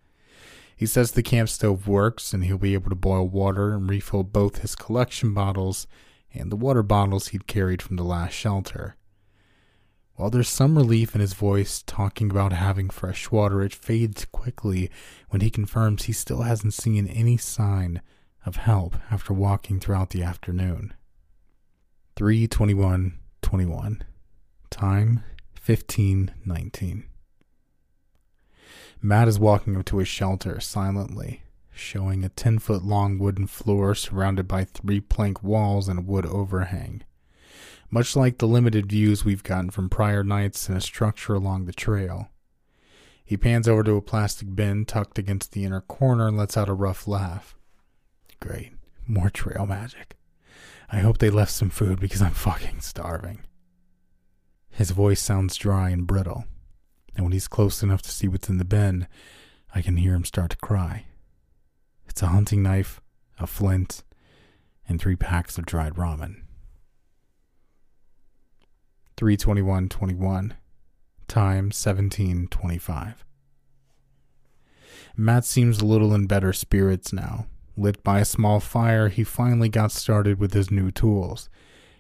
[0.77, 4.25] He says the camp stove works and he'll be able to boil water and refill
[4.25, 5.87] both his collection bottles
[6.35, 8.97] and the water bottles he'd carried from the last shelter.
[10.17, 14.89] While there's some relief in his voice talking about having fresh water, it fades quickly
[15.31, 18.01] when he confirms he still hasn't seen any sign
[18.47, 20.95] of help after walking throughout the afternoon.
[22.15, 24.05] 32121.
[24.71, 25.25] Time
[25.65, 27.07] 1519.
[29.03, 31.43] Matt is walking up to his shelter silently,
[31.73, 36.25] showing a 10 foot long wooden floor surrounded by three plank walls and a wood
[36.25, 37.03] overhang
[37.95, 41.73] much like the limited views we've gotten from prior nights in a structure along the
[41.73, 42.29] trail.
[43.25, 46.69] He pans over to a plastic bin tucked against the inner corner and lets out
[46.69, 47.57] a rough laugh.
[48.41, 48.73] Great.
[49.07, 50.17] More trail magic.
[50.91, 53.43] I hope they left some food because I'm fucking starving.
[54.71, 56.47] His voice sounds dry and brittle,
[57.15, 59.07] and when he's close enough to see what's in the bin,
[59.73, 61.05] I can hear him start to cry.
[62.09, 63.01] It's a hunting knife,
[63.39, 64.03] a flint,
[64.89, 66.44] and three packs of dried ramen.
[69.17, 70.55] 32121.
[71.29, 73.25] Time 1725.
[75.17, 77.47] Matt seems a little in better spirits now.
[77.77, 81.49] Lit by a small fire, he finally got started with his new tools.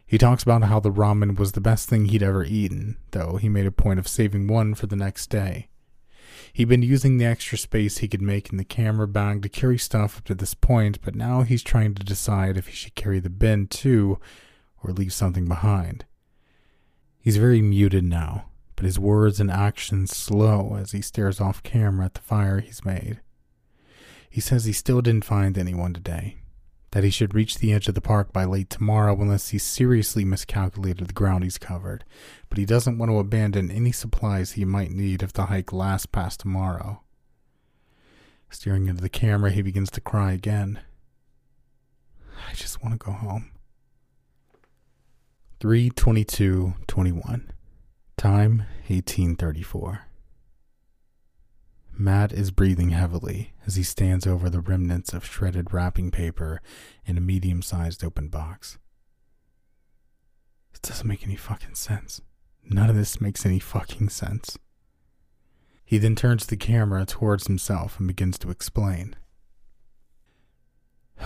[0.07, 3.49] He talks about how the ramen was the best thing he'd ever eaten, though he
[3.49, 5.69] made a point of saving one for the next day.
[6.53, 9.79] He'd been using the extra space he could make in the camera bag to carry
[9.79, 13.19] stuff up to this point, but now he's trying to decide if he should carry
[13.19, 14.19] the bin too
[14.83, 16.05] or leave something behind.
[17.25, 22.05] He's very muted now, but his words and actions slow as he stares off camera
[22.05, 23.23] at the fire he's made.
[24.29, 26.37] He says he still didn't find anyone today,
[26.91, 30.23] that he should reach the edge of the park by late tomorrow unless he seriously
[30.23, 32.05] miscalculated the ground he's covered,
[32.51, 36.05] but he doesn't want to abandon any supplies he might need if the hike lasts
[36.05, 37.01] past tomorrow.
[38.51, 40.79] Staring into the camera, he begins to cry again.
[42.51, 43.51] I just want to go home.
[45.65, 47.51] 32221.
[48.19, 50.09] Time 1834.
[51.97, 56.61] Matt is breathing heavily as he stands over the remnants of shredded wrapping paper
[57.07, 58.77] in a medium sized open box.
[60.75, 62.21] It doesn't make any fucking sense.
[62.69, 64.59] None of this makes any fucking sense.
[65.83, 69.17] He then turns the camera towards himself and begins to explain.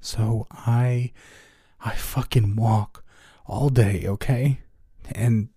[0.00, 1.10] so I.
[1.80, 3.04] I fucking walk
[3.46, 4.60] all day, okay?
[5.12, 5.48] And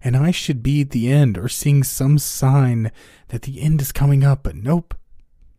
[0.00, 2.92] and I should be at the end or seeing some sign
[3.28, 4.94] that the end is coming up, but nope.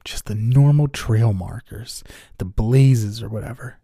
[0.06, 2.04] Just the normal trail markers,
[2.38, 3.80] the blazes or whatever.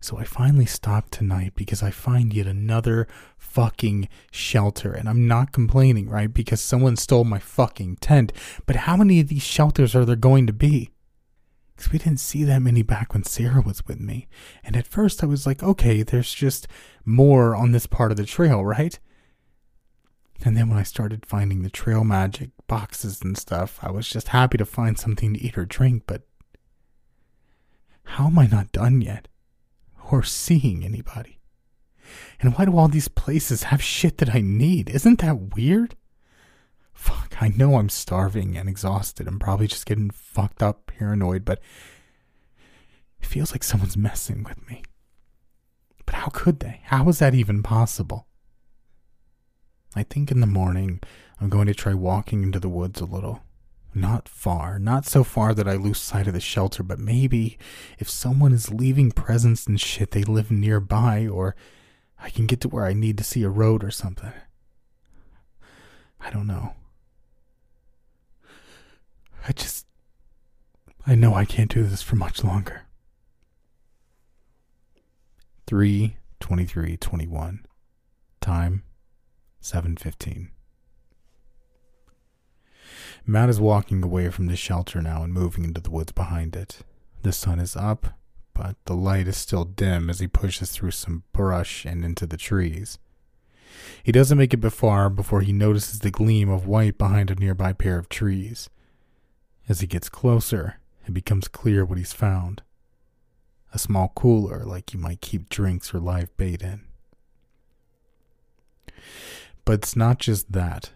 [0.00, 4.92] So I finally stopped tonight because I find yet another fucking shelter.
[4.92, 6.32] And I'm not complaining, right?
[6.32, 8.32] Because someone stole my fucking tent.
[8.64, 10.90] But how many of these shelters are there going to be?
[11.78, 14.26] Because we didn't see that many back when Sarah was with me.
[14.64, 16.66] And at first I was like, okay, there's just
[17.04, 18.98] more on this part of the trail, right?
[20.44, 24.28] And then when I started finding the trail magic boxes and stuff, I was just
[24.28, 26.22] happy to find something to eat or drink, but
[28.02, 29.28] how am I not done yet?
[30.10, 31.38] Or seeing anybody?
[32.40, 34.90] And why do all these places have shit that I need?
[34.90, 35.94] Isn't that weird?
[36.98, 39.28] Fuck, I know I'm starving and exhausted.
[39.28, 41.60] I'm probably just getting fucked up, paranoid, but
[43.20, 44.82] it feels like someone's messing with me.
[46.04, 46.80] But how could they?
[46.86, 48.26] How is that even possible?
[49.94, 51.00] I think in the morning
[51.40, 53.42] I'm going to try walking into the woods a little.
[53.94, 57.58] Not far, not so far that I lose sight of the shelter, but maybe
[58.00, 61.54] if someone is leaving presents and shit, they live nearby, or
[62.18, 64.32] I can get to where I need to see a road or something.
[66.20, 66.74] I don't know.
[69.46, 69.86] I just.
[71.06, 72.82] I know I can't do this for much longer.
[75.66, 77.66] 3 23 21.
[78.40, 78.82] Time
[79.62, 80.48] 7:15.
[83.26, 86.80] Matt is walking away from the shelter now and moving into the woods behind it.
[87.22, 88.18] The sun is up,
[88.54, 92.38] but the light is still dim as he pushes through some brush and into the
[92.38, 92.98] trees.
[94.02, 97.74] He doesn't make it far before he notices the gleam of white behind a nearby
[97.74, 98.70] pair of trees.
[99.68, 102.62] As he gets closer, it becomes clear what he's found
[103.74, 106.80] a small cooler like you might keep drinks or live bait in.
[109.66, 110.92] But it's not just that.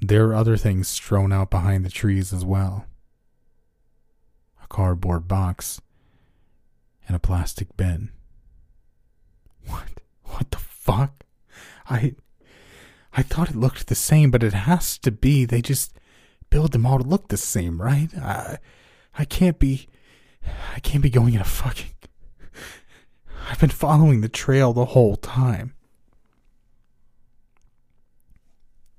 [0.00, 2.86] There are other things strewn out behind the trees as well
[4.62, 5.80] a cardboard box
[7.08, 8.10] and a plastic bin.
[9.66, 9.88] What?
[10.22, 11.24] What the fuck?
[11.88, 12.14] I.
[13.18, 15.44] I thought it looked the same, but it has to be.
[15.46, 15.98] They just
[16.56, 18.08] build them all to look the same, right?
[18.16, 18.56] I,
[19.18, 19.88] I can't be.
[20.74, 21.92] I can't be going in a fucking.
[23.50, 25.74] I've been following the trail the whole time.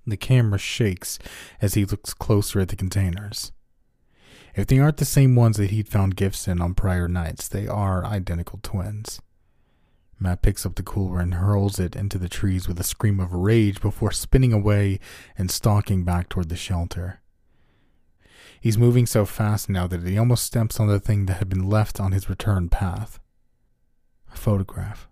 [0.06, 1.18] The camera shakes
[1.60, 3.52] as he looks closer at the containers.
[4.54, 7.66] If they aren't the same ones that he'd found gifts in on prior nights, they
[7.66, 9.20] are identical twins.
[10.20, 13.34] Matt picks up the cooler and hurls it into the trees with a scream of
[13.34, 15.00] rage before spinning away
[15.36, 17.20] and stalking back toward the shelter.
[18.60, 21.70] He's moving so fast now that he almost steps on the thing that had been
[21.70, 23.20] left on his return path
[24.34, 25.08] a photograph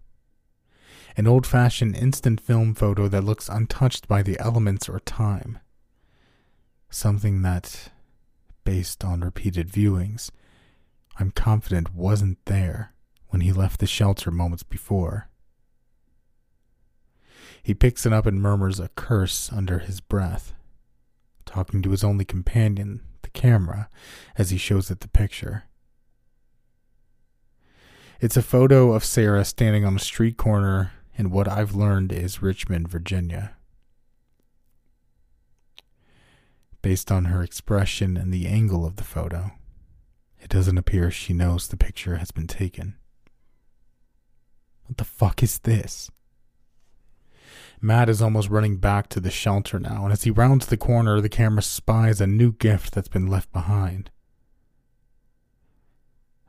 [1.18, 5.60] an old fashioned instant film photo that looks untouched by the elements or time.
[6.90, 7.90] Something that,
[8.64, 10.30] based on repeated viewings,
[11.18, 12.94] I'm confident wasn't there
[13.30, 15.30] when he left the shelter moments before.
[17.64, 20.54] He picks it up and murmurs a curse under his breath,
[21.46, 23.02] talking to his only companion,
[23.36, 23.90] camera,
[24.38, 25.66] as he shows it the picture.
[28.20, 32.42] It's a photo of Sarah standing on a street corner and what I've learned is
[32.42, 33.54] Richmond, Virginia.
[36.82, 39.52] Based on her expression and the angle of the photo,
[40.40, 42.96] it doesn't appear she knows the picture has been taken.
[44.86, 46.12] What the fuck is this?
[47.82, 51.22] Matt is almost running back to the shelter now, and as he rounds the corner,
[51.22, 54.10] the camera spies a new gift that's been left behind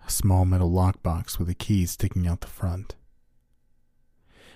[0.07, 2.95] a small metal lockbox with a key sticking out the front.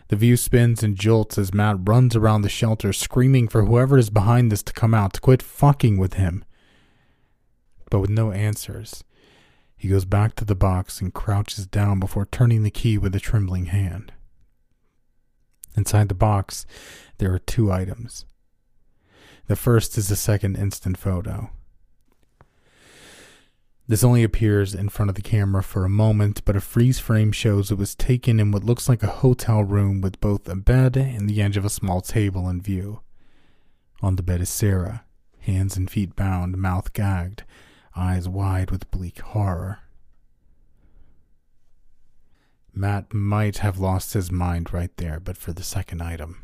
[0.08, 4.10] The view spins and jolts as Matt runs around the shelter, screaming for whoever is
[4.10, 6.44] behind this to come out to quit fucking with him.
[7.90, 9.04] But with no answers,
[9.76, 13.20] he goes back to the box and crouches down before turning the key with a
[13.20, 14.12] trembling hand.
[15.76, 16.66] Inside the box,
[17.18, 18.24] there are two items.
[19.46, 21.50] The first is a second instant photo.
[23.88, 27.32] This only appears in front of the camera for a moment, but a freeze frame
[27.32, 30.96] shows it was taken in what looks like a hotel room with both a bed
[30.96, 33.00] and the edge of a small table in view.
[34.00, 35.04] On the bed is Sarah,
[35.40, 37.42] hands and feet bound, mouth gagged,
[37.96, 39.80] eyes wide with bleak horror.
[42.74, 46.42] Matt might have lost his mind right there, but for the second item.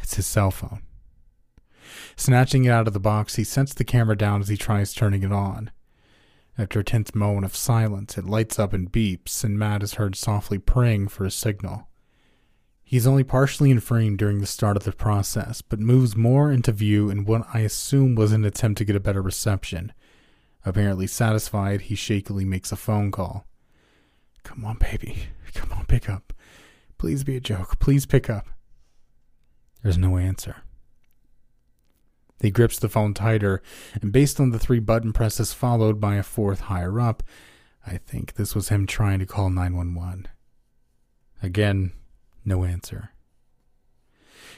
[0.00, 0.82] It's his cell phone.
[2.16, 5.22] Snatching it out of the box, he sets the camera down as he tries turning
[5.22, 5.70] it on.
[6.58, 10.14] After a tense moment of silence, it lights up and beeps, and Matt is heard
[10.14, 11.88] softly praying for a signal.
[12.82, 16.52] He is only partially in frame during the start of the process, but moves more
[16.52, 19.92] into view in what I assume was an attempt to get a better reception.
[20.64, 23.46] Apparently satisfied, he shakily makes a phone call.
[24.42, 25.28] Come on, baby.
[25.54, 26.32] Come on, pick up.
[26.98, 27.78] Please be a joke.
[27.78, 28.46] Please pick up.
[29.82, 30.62] There's no answer.
[32.40, 33.62] He grips the phone tighter,
[34.00, 37.22] and based on the three button presses followed by a fourth higher up,
[37.86, 40.26] I think this was him trying to call 911.
[41.42, 41.92] Again,
[42.44, 43.11] no answer.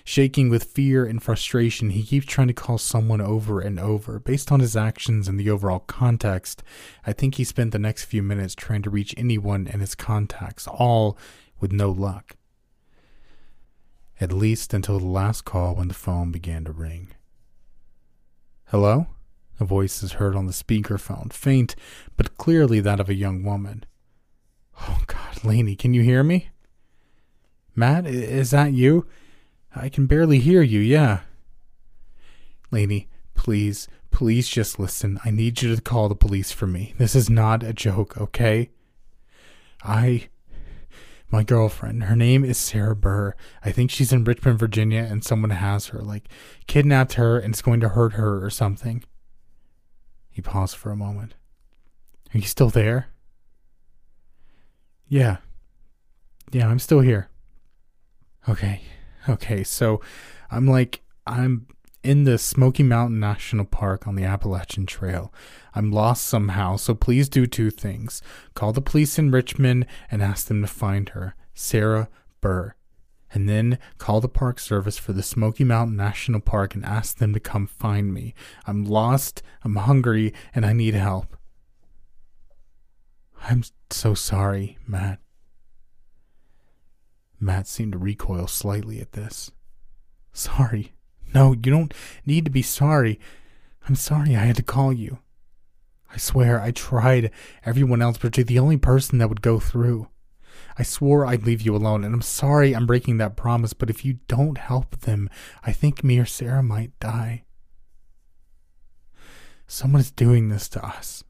[0.07, 4.19] Shaking with fear and frustration, he keeps trying to call someone over and over.
[4.19, 6.63] Based on his actions and the overall context,
[7.07, 10.69] I think he spent the next few minutes trying to reach anyone in his contacts,
[10.69, 11.17] all
[11.59, 12.37] with no luck.
[14.21, 17.13] At least until the last call when the phone began to ring.
[18.67, 19.07] Hello?
[19.59, 21.77] A voice is heard on the speakerphone, faint,
[22.19, 23.85] but clearly that of a young woman.
[24.83, 26.51] Oh, God, Laney, can you hear me?
[27.75, 29.07] Matt, is that you?
[29.75, 31.21] I can barely hear you, yeah.
[32.71, 35.19] Laney, please, please just listen.
[35.25, 36.95] I need you to call the police for me.
[36.99, 38.71] This is not a joke, okay?
[39.83, 40.29] I
[41.35, 42.05] my girlfriend.
[42.05, 43.35] Her name is Sarah Burr.
[43.65, 46.29] I think she's in Richmond, Virginia, and someone has her, like,
[46.69, 49.03] kidnapped her and is going to hurt her or something.
[50.31, 51.35] He paused for a moment.
[52.33, 53.09] Are you still there?
[55.09, 55.39] Yeah.
[56.53, 57.29] Yeah, I'm still here.
[58.49, 58.83] Okay.
[59.29, 60.01] Okay, so
[60.51, 61.67] I'm like, I'm
[62.03, 65.33] in the Smoky Mountain National Park on the Appalachian Trail.
[65.75, 68.21] I'm lost somehow, so please do two things.
[68.53, 72.11] Call the police in Richmond and ask them to find her, Sarah
[72.43, 72.75] Burr.
[73.33, 77.33] And then call the Park Service for the Smoky Mountain National Park and ask them
[77.33, 78.35] to come find me.
[78.67, 81.37] I'm lost, I'm hungry, and I need help.
[83.49, 85.24] I'm so sorry, Matt.
[87.45, 89.51] Matt seemed to recoil slightly at this.
[90.33, 90.95] Sorry.
[91.35, 91.93] No, you don't
[92.25, 93.21] need to be sorry.
[93.87, 95.19] I'm sorry I had to call you.
[96.11, 97.31] I swear I tried
[97.65, 100.09] everyone else, but you're the only person that would go through.
[100.79, 104.05] I swore I'd leave you alone, and I'm sorry I'm breaking that promise, but if
[104.05, 105.29] you don't help them,
[105.63, 107.45] I think me or Sarah might die.
[109.67, 111.25] Someone is doing this to us.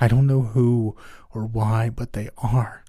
[0.00, 0.96] I don't know who
[1.34, 2.82] or why, but they are.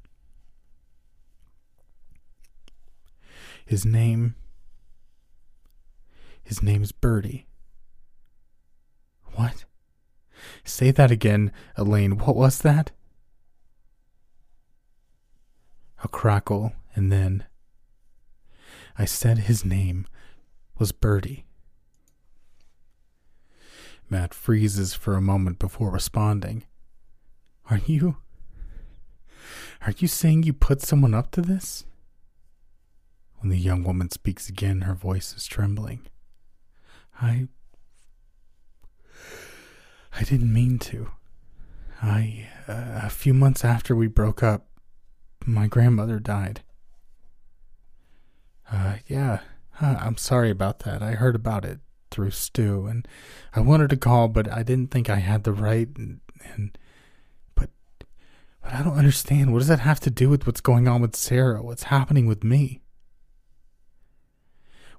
[3.65, 4.35] His name
[6.43, 7.47] his name's Birdie.
[9.35, 9.65] What?
[10.63, 12.17] Say that again, Elaine.
[12.17, 12.91] What was that?
[16.03, 17.45] A crackle, and then.
[18.97, 20.05] I said his name
[20.77, 21.45] was Birdie.
[24.09, 26.65] Matt freezes for a moment before responding.
[27.69, 28.17] Are you.
[29.81, 31.85] Are you saying you put someone up to this?
[33.43, 36.07] When the young woman speaks again, her voice is trembling.
[37.21, 37.49] I.
[40.17, 41.11] I didn't mean to.
[42.01, 42.47] I.
[42.69, 44.67] Uh, a few months after we broke up,
[45.45, 46.63] my grandmother died.
[48.71, 49.39] Uh, yeah,
[49.81, 51.03] I'm sorry about that.
[51.03, 51.79] I heard about it
[52.11, 53.05] through Stu, and
[53.53, 55.89] I wanted to call, but I didn't think I had the right.
[55.97, 56.21] And,
[56.55, 56.77] and
[57.55, 57.71] but
[58.61, 59.51] But I don't understand.
[59.51, 61.61] What does that have to do with what's going on with Sarah?
[61.61, 62.82] What's happening with me?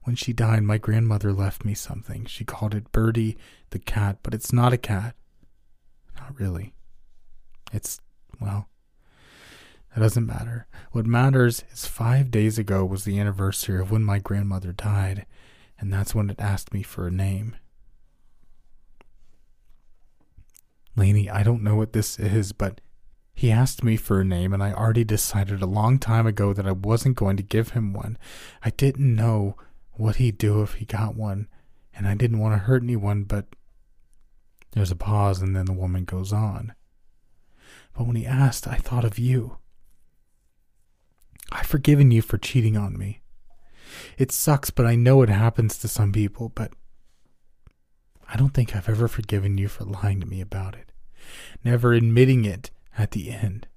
[0.05, 2.27] When she died, my grandmother left me something.
[2.27, 3.37] She called it Birdie
[3.71, 5.17] the cat, but it's not a cat.
[6.17, 6.75] Not really.
[7.73, 8.01] It's,
[8.41, 8.69] well,
[9.97, 10.67] it doesn't matter.
[10.93, 15.25] What matters is five days ago was the anniversary of when my grandmother died,
[15.79, 17.57] and that's when it asked me for a name.
[20.97, 22.81] Lainey, I don't know what this is, but
[23.35, 26.67] he asked me for a name, and I already decided a long time ago that
[26.67, 28.19] I wasn't going to give him one.
[28.63, 29.57] I didn't know
[29.97, 31.49] what he'd do if he got one,
[31.95, 33.47] and I didn't want to hurt anyone, but
[34.73, 36.75] there's a pause, and then the woman goes on.
[37.97, 39.59] But when he asked, I thought of you.
[41.53, 43.21] I've forgiven you for cheating on me.
[44.19, 46.73] It sucks, but I know it happens to some people, but
[48.29, 50.91] I don't think I've ever forgiven you for lying to me about it,
[51.63, 53.69] never admitting it at the end.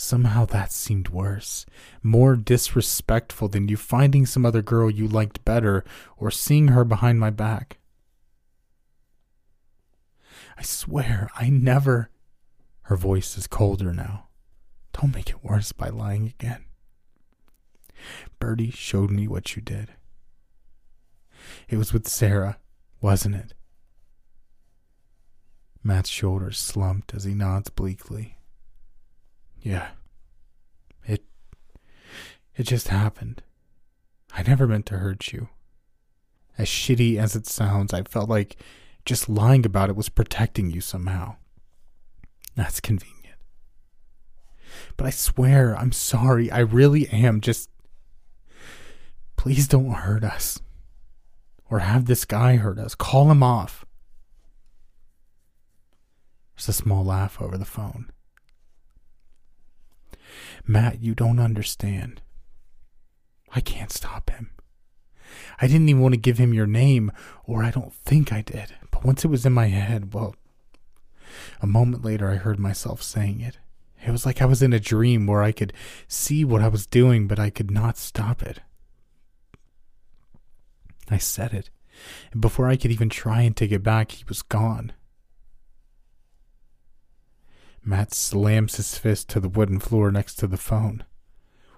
[0.00, 1.66] Somehow that seemed worse,
[2.02, 5.84] more disrespectful than you finding some other girl you liked better
[6.16, 7.76] or seeing her behind my back.
[10.56, 12.08] I swear, I never.
[12.84, 14.28] Her voice is colder now.
[14.94, 16.64] Don't make it worse by lying again.
[18.38, 19.90] Birdie showed me what you did.
[21.68, 22.56] It was with Sarah,
[23.02, 23.52] wasn't it?
[25.84, 28.38] Matt's shoulders slumped as he nods bleakly.
[29.62, 29.88] Yeah.
[31.04, 31.24] It.
[32.56, 33.42] It just happened.
[34.32, 35.48] I never meant to hurt you.
[36.56, 38.56] As shitty as it sounds, I felt like
[39.04, 41.36] just lying about it was protecting you somehow.
[42.54, 43.16] That's convenient.
[44.96, 46.50] But I swear, I'm sorry.
[46.50, 47.40] I really am.
[47.40, 47.70] Just.
[49.36, 50.60] Please don't hurt us.
[51.70, 52.94] Or have this guy hurt us.
[52.94, 53.84] Call him off.
[56.56, 58.10] There's a small laugh over the phone.
[60.66, 62.20] Matt, you don't understand.
[63.54, 64.50] I can't stop him.
[65.60, 67.12] I didn't even want to give him your name,
[67.44, 68.74] or I don't think I did.
[68.90, 70.34] But once it was in my head, well,
[71.60, 73.58] a moment later I heard myself saying it.
[74.04, 75.72] It was like I was in a dream where I could
[76.08, 78.60] see what I was doing, but I could not stop it.
[81.10, 81.70] I said it,
[82.32, 84.92] and before I could even try and take it back, he was gone.
[87.84, 91.04] Matt slams his fist to the wooden floor next to the phone.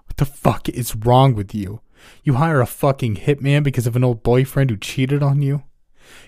[0.05, 1.81] What the fuck is wrong with you?
[2.23, 5.63] You hire a fucking hitman because of an old boyfriend who cheated on you?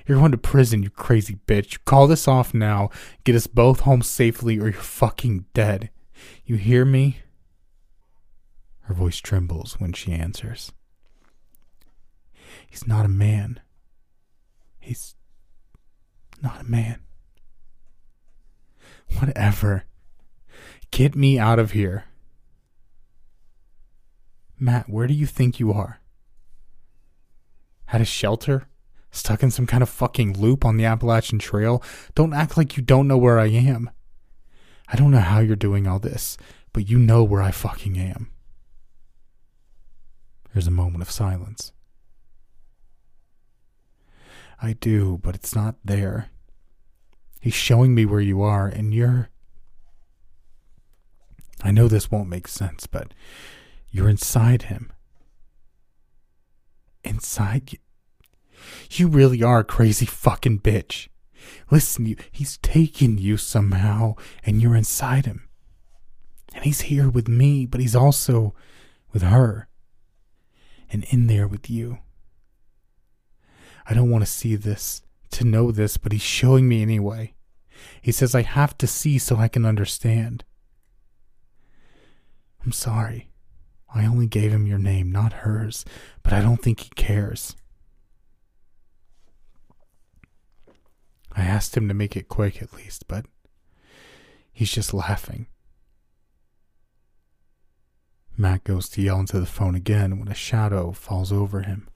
[0.08, 1.80] You're going to prison, you crazy bitch.
[1.86, 2.90] Call this off now.
[3.24, 5.90] Get us both home safely or you're fucking dead.
[6.46, 7.20] You hear me?
[8.82, 10.72] Her voice trembles when she answers.
[12.68, 13.60] He's not a man.
[14.80, 15.16] He's
[16.42, 17.00] not a man.
[19.20, 19.86] Whatever.
[20.92, 22.06] Get me out of here.
[24.60, 26.00] Matt, where do you think you are?
[27.92, 28.68] At a shelter?
[29.12, 31.82] Stuck in some kind of fucking loop on the Appalachian Trail?
[32.16, 33.90] Don't act like you don't know where I am.
[34.88, 36.38] I don't know how you're doing all this,
[36.74, 38.30] but you know where I fucking am.
[40.54, 41.72] There's a moment of silence.
[44.62, 46.30] I do, but it's not there.
[47.46, 49.30] He's showing me where you are, and you're.
[51.64, 53.14] I know this won't make sense, but
[53.92, 54.92] you're inside him.
[57.04, 57.78] Inside you.
[58.90, 61.08] You really are a crazy fucking bitch.
[61.70, 65.48] Listen, you, he's taken you somehow, and you're inside him.
[66.56, 68.56] And he's here with me, but he's also
[69.14, 69.68] with her.
[70.92, 72.00] And in there with you.
[73.88, 77.34] I don't want to see this, to know this, but he's showing me anyway.
[78.02, 80.44] He says I have to see so I can understand.
[82.64, 83.30] I'm sorry.
[83.94, 85.86] I only gave him your name, not hers,
[86.24, 87.56] but I don't think he cares.
[91.32, 93.26] I asked him to make it quick at least, but
[94.52, 95.48] he's just laughing.
[98.38, 101.88] Matt goes to yell into the phone again when a shadow falls over him.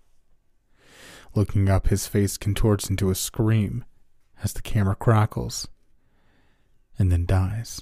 [1.36, 3.84] Looking up, his face contorts into a scream
[4.44, 5.68] as the camera crackles
[6.98, 7.82] and then dies.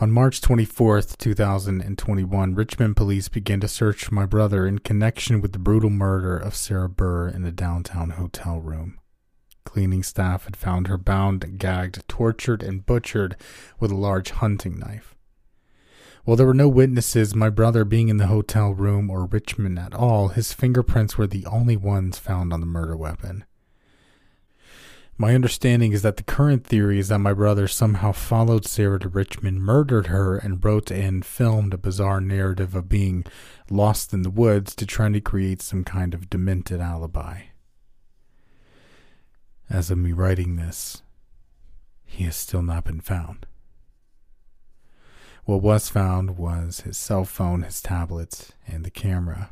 [0.00, 5.52] On March 24th, 2021, Richmond police began to search for my brother in connection with
[5.52, 8.98] the brutal murder of Sarah Burr in a downtown hotel room.
[9.64, 13.36] Cleaning staff had found her bound, gagged, tortured, and butchered
[13.78, 15.13] with a large hunting knife.
[16.24, 19.92] While there were no witnesses, my brother being in the hotel room or Richmond at
[19.92, 23.44] all, his fingerprints were the only ones found on the murder weapon.
[25.18, 29.08] My understanding is that the current theory is that my brother somehow followed Sarah to
[29.08, 33.24] Richmond, murdered her, and wrote and filmed a bizarre narrative of being
[33.70, 37.42] lost in the woods to try to create some kind of demented alibi.
[39.68, 41.02] As of me writing this,
[42.04, 43.46] he has still not been found.
[45.44, 49.50] What was found was his cell phone, his tablets, and the camera,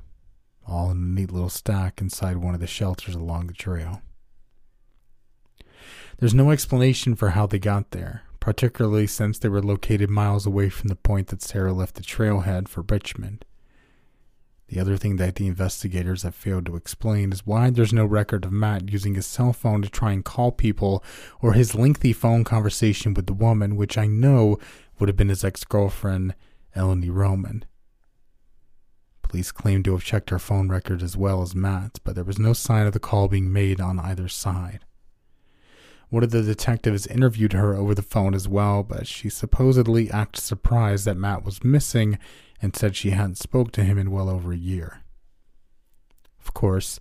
[0.67, 4.01] all in a neat little stack inside one of the shelters along the trail.
[6.19, 10.71] There's no explanation for how they got there, particularly since they were located miles away
[10.71, 13.45] from the point that Sarah left the trailhead for Richmond.
[14.69, 18.47] The other thing that the investigators have failed to explain is why there's no record
[18.47, 21.05] of Matt using his cell phone to try and call people
[21.43, 24.59] or his lengthy phone conversation with the woman, which I know
[25.03, 26.33] would have been his ex girlfriend,
[26.77, 27.65] Eleni Roman.
[29.23, 32.39] Police claimed to have checked her phone record as well as Matt's, but there was
[32.39, 34.85] no sign of the call being made on either side.
[36.09, 40.41] One of the detectives interviewed her over the phone as well, but she supposedly acted
[40.45, 42.17] surprised that Matt was missing
[42.61, 45.01] and said she hadn't spoke to him in well over a year.
[46.39, 47.01] Of course,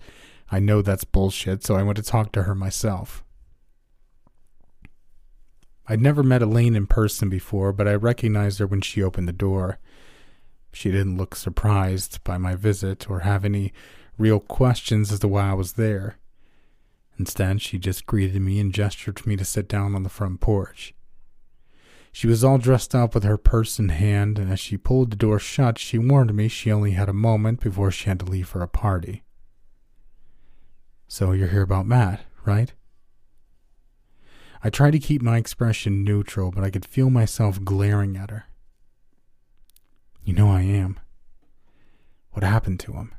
[0.51, 3.23] I know that's bullshit, so I went to talk to her myself.
[5.91, 9.33] I'd never met Elaine in person before, but I recognized her when she opened the
[9.33, 9.77] door.
[10.71, 13.73] She didn't look surprised by my visit or have any
[14.17, 16.17] real questions as to why I was there.
[17.19, 20.39] Instead, she just greeted me and gestured to me to sit down on the front
[20.39, 20.95] porch.
[22.13, 25.17] She was all dressed up with her purse in hand, and as she pulled the
[25.17, 28.47] door shut, she warned me she only had a moment before she had to leave
[28.47, 29.23] for a party.
[31.09, 32.71] So you're here about Matt, right?
[34.63, 38.45] I tried to keep my expression neutral, but I could feel myself glaring at her.
[40.23, 40.99] You know I am.
[42.31, 43.13] What happened to him?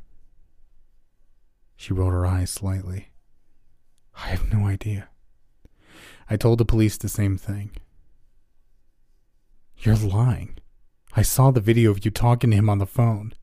[1.76, 3.08] She rolled her eyes slightly.
[4.16, 5.08] I have no idea.
[6.30, 7.72] I told the police the same thing.
[9.78, 10.58] You're lying.
[11.14, 13.34] I saw the video of you talking to him on the phone.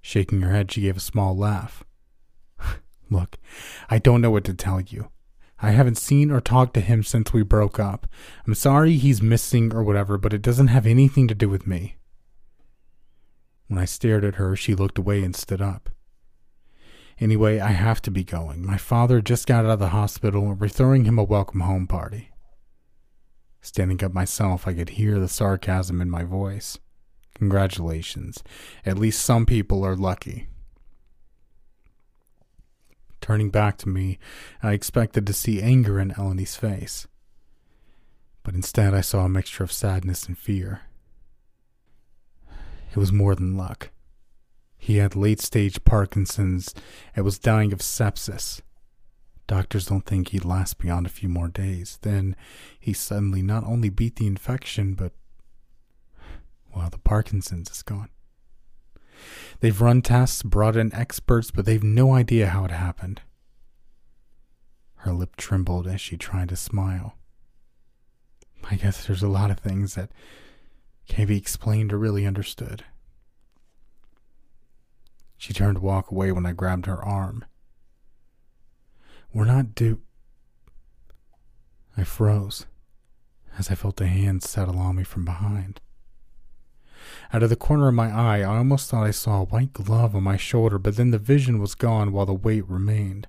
[0.00, 1.84] Shaking her head, she gave a small laugh.
[3.10, 3.36] Look,
[3.90, 5.10] I don't know what to tell you.
[5.60, 8.06] I haven't seen or talked to him since we broke up.
[8.46, 11.96] I'm sorry he's missing or whatever, but it doesn't have anything to do with me.
[13.68, 15.90] When I stared at her, she looked away and stood up.
[17.18, 18.66] Anyway, I have to be going.
[18.66, 21.86] My father just got out of the hospital and we're throwing him a welcome home
[21.86, 22.30] party.
[23.60, 26.78] Standing up myself, I could hear the sarcasm in my voice.
[27.34, 28.42] Congratulations.
[28.84, 30.48] At least some people are lucky.
[33.24, 34.18] Turning back to me,
[34.62, 37.06] I expected to see anger in Eleni's face.
[38.42, 40.82] But instead, I saw a mixture of sadness and fear.
[42.90, 43.88] It was more than luck.
[44.76, 46.74] He had late stage Parkinson's
[47.16, 48.60] and was dying of sepsis.
[49.46, 51.98] Doctors don't think he'd last beyond a few more days.
[52.02, 52.36] Then
[52.78, 55.12] he suddenly not only beat the infection, but,
[56.76, 58.10] well, the Parkinson's is gone.
[59.64, 63.22] They've run tests, brought in experts, but they've no idea how it happened.
[64.96, 67.16] Her lip trembled as she tried to smile.
[68.70, 70.10] I guess there's a lot of things that
[71.08, 72.84] can't be explained or really understood.
[75.38, 77.46] She turned to walk away when I grabbed her arm.
[79.32, 80.02] We're not due.
[81.96, 82.66] I froze
[83.58, 85.80] as I felt a hand settle on me from behind.
[87.32, 90.14] Out of the corner of my eye, I almost thought I saw a white glove
[90.14, 93.28] on my shoulder, but then the vision was gone while the weight remained.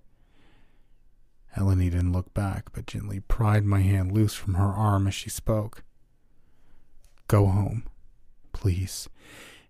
[1.57, 5.29] Eleni didn't look back, but gently pried my hand loose from her arm as she
[5.29, 5.83] spoke.
[7.27, 7.83] Go home,
[8.53, 9.09] please,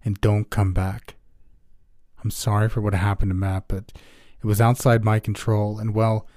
[0.04, 1.16] and don't come back.
[2.24, 3.94] I'm sorry for what happened to Matt, but
[4.42, 6.28] it was outside my control, and well,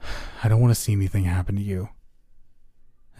[0.44, 1.88] I don't want to see anything happen to you.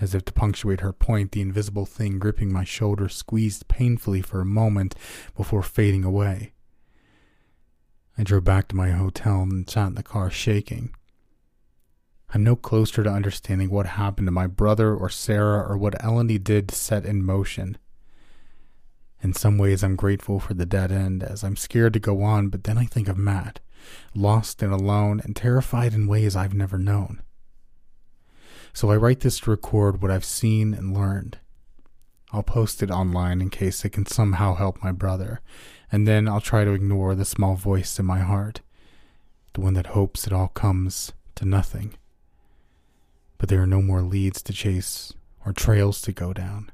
[0.01, 4.41] As if to punctuate her point, the invisible thing gripping my shoulder squeezed painfully for
[4.41, 4.95] a moment
[5.37, 6.53] before fading away.
[8.19, 10.95] I drove back to my hotel and sat in the car shaking.
[12.35, 16.43] I'm no closer to understanding what happened to my brother or Sarah or what Eleni
[16.43, 17.77] did to set in motion.
[19.23, 22.49] In some ways, I'm grateful for the dead end, as I'm scared to go on,
[22.49, 23.61] but then I think of Matt,
[24.15, 27.23] lost and alone, and terrified in ways I've never known.
[28.73, 31.39] So I write this to record what I've seen and learned.
[32.33, 35.41] I'll post it online in case it can somehow help my brother,
[35.91, 38.63] and then I'll try to ignore the small voice in my heart,
[39.53, 41.95] the one that hopes it all comes to nothing.
[43.37, 45.13] But there are no more leads to chase
[45.45, 46.73] or trails to go down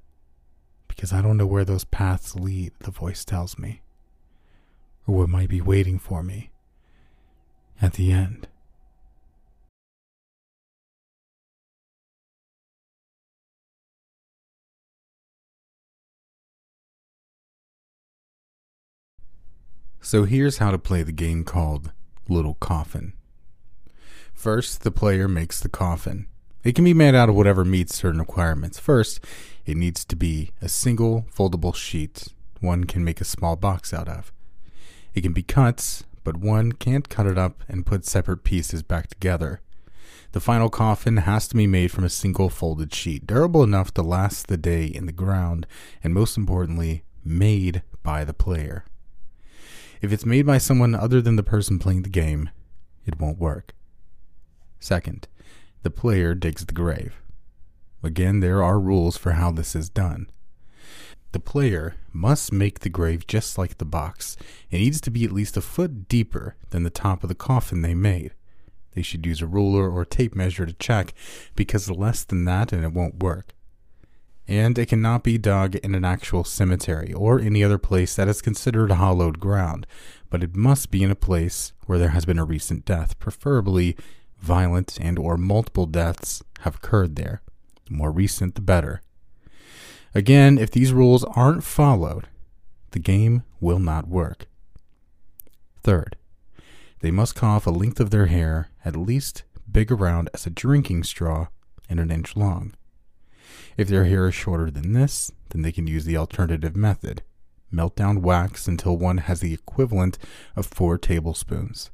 [0.99, 3.83] because I don't know where those paths lead, the voice tells me,
[5.07, 6.51] or what might be waiting for me
[7.81, 8.49] at the end.
[20.01, 21.93] So here's how to play the game called
[22.29, 23.13] Little Coffin.
[24.33, 26.27] First, the player makes the coffin.
[26.65, 28.79] It can be made out of whatever meets certain requirements.
[28.79, 29.21] First,
[29.67, 32.29] it needs to be a single foldable sheet
[32.61, 34.33] one can make a small box out of.
[35.15, 39.09] It can be cut, but one can't cut it up and put separate pieces back
[39.09, 39.61] together.
[40.33, 44.03] The final coffin has to be made from a single folded sheet, durable enough to
[44.03, 45.67] last the day in the ground,
[46.05, 48.85] and most importantly, made by the player.
[50.01, 52.51] If it's made by someone other than the person playing the game,
[53.05, 53.75] it won't work.
[54.81, 55.27] Second,
[55.83, 57.21] the player digs the grave.
[58.03, 60.31] Again, there are rules for how this is done.
[61.33, 64.37] The player must make the grave just like the box.
[64.71, 67.83] It needs to be at least a foot deeper than the top of the coffin
[67.83, 68.35] they made.
[68.95, 71.13] They should use a ruler or tape measure to check,
[71.55, 73.55] because less than that and it won't work.
[74.49, 78.41] And it cannot be dug in an actual cemetery or any other place that is
[78.41, 79.87] considered hallowed ground,
[80.31, 83.95] but it must be in a place where there has been a recent death, preferably
[84.39, 87.43] violent and or multiple deaths have occurred there.
[87.89, 89.03] The more recent the better.
[90.15, 92.27] Again, if these rules aren't followed,
[92.93, 94.47] the game will not work.
[95.83, 96.17] Third,
[97.01, 101.05] they must cough a length of their hair at least big around as a drinking
[101.05, 101.49] straw
[101.89, 102.73] and an inch long.
[103.79, 107.23] If their hair is shorter than this, then they can use the alternative method
[107.71, 110.19] melt down wax until one has the equivalent
[110.57, 111.91] of four tablespoons.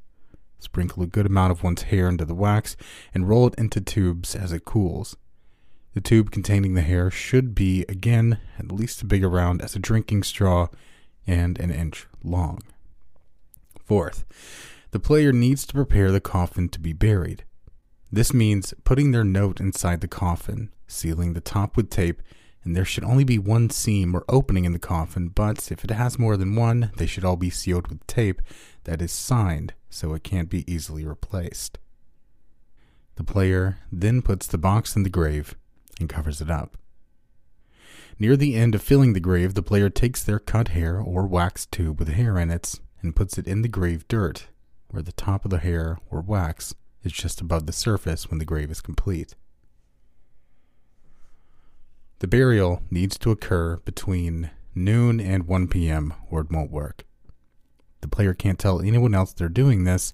[0.58, 2.76] Sprinkle a good amount of one's hair into the wax
[3.12, 5.16] and roll it into tubes as it cools.
[5.92, 9.80] The tube containing the hair should be, again, at least as big around as a
[9.80, 10.68] drinking straw
[11.26, 12.60] and an inch long.
[13.84, 14.24] Fourth,
[14.92, 17.44] the player needs to prepare the coffin to be buried.
[18.14, 22.22] This means putting their note inside the coffin, sealing the top with tape,
[22.62, 25.90] and there should only be one seam or opening in the coffin, but if it
[25.90, 28.40] has more than one, they should all be sealed with tape
[28.84, 31.80] that is signed so it can't be easily replaced.
[33.16, 35.56] The player then puts the box in the grave
[35.98, 36.78] and covers it up.
[38.20, 41.66] Near the end of filling the grave, the player takes their cut hair or wax
[41.66, 44.46] tube with hair in it and puts it in the grave dirt,
[44.90, 48.44] where the top of the hair or wax is just above the surface when the
[48.44, 49.34] grave is complete.
[52.20, 57.04] The burial needs to occur between noon and 1 p.m., or it won't work.
[58.00, 60.12] The player can't tell anyone else they're doing this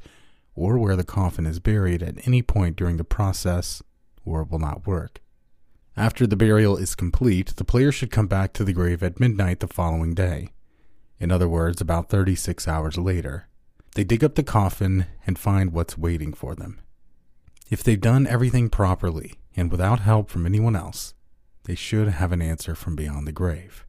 [0.54, 3.82] or where the coffin is buried at any point during the process,
[4.24, 5.20] or it will not work.
[5.96, 9.60] After the burial is complete, the player should come back to the grave at midnight
[9.60, 10.50] the following day.
[11.18, 13.48] In other words, about 36 hours later.
[14.00, 16.80] They dig up the coffin and find what's waiting for them.
[17.68, 21.12] If they've done everything properly and without help from anyone else,
[21.64, 23.84] they should have an answer from beyond the grave.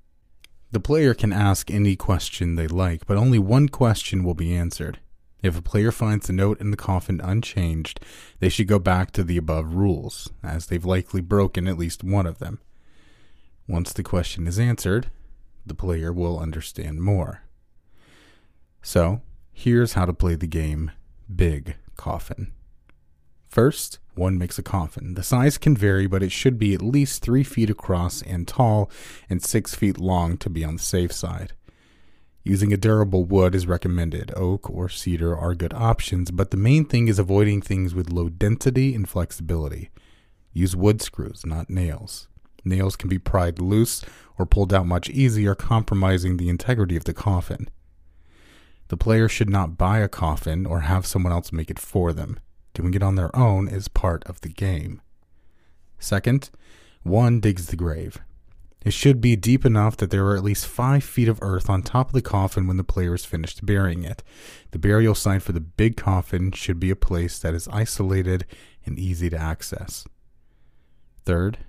[0.70, 5.00] The player can ask any question they like, but only one question will be answered,
[5.42, 8.02] if a player finds the note in the coffin unchanged,
[8.40, 12.26] they should go back to the above rules, as they've likely broken at least one
[12.26, 12.60] of them.
[13.66, 15.10] Once the question is answered,
[15.66, 17.44] the player will understand more.
[18.82, 19.22] So,
[19.62, 20.90] here's how to play the game
[21.34, 22.52] Big Coffin.
[23.48, 25.14] First, one makes a coffin.
[25.14, 28.90] The size can vary, but it should be at least 3 feet across and tall
[29.30, 31.54] and 6 feet long to be on the safe side.
[32.44, 34.32] Using a durable wood is recommended.
[34.36, 38.30] Oak or cedar are good options, but the main thing is avoiding things with low
[38.30, 39.92] density and flexibility.
[40.54, 42.28] Use wood screws, not nails.
[42.66, 44.04] Nails can be pried loose
[44.40, 47.70] or pulled out much easier, compromising the integrity of the coffin.
[48.92, 52.38] The player should not buy a coffin or have someone else make it for them.
[52.74, 55.02] Doing it on their own is part of the game.
[55.98, 56.50] Second,
[57.02, 58.20] one digs the grave.
[58.84, 61.84] It should be deep enough that there are at least five feet of earth on
[61.84, 64.24] top of the coffin when the player is finished burying it.
[64.72, 68.46] The burial site for the big coffin should be a place that is isolated
[68.86, 70.06] and easy to access.
[71.24, 71.60] Third,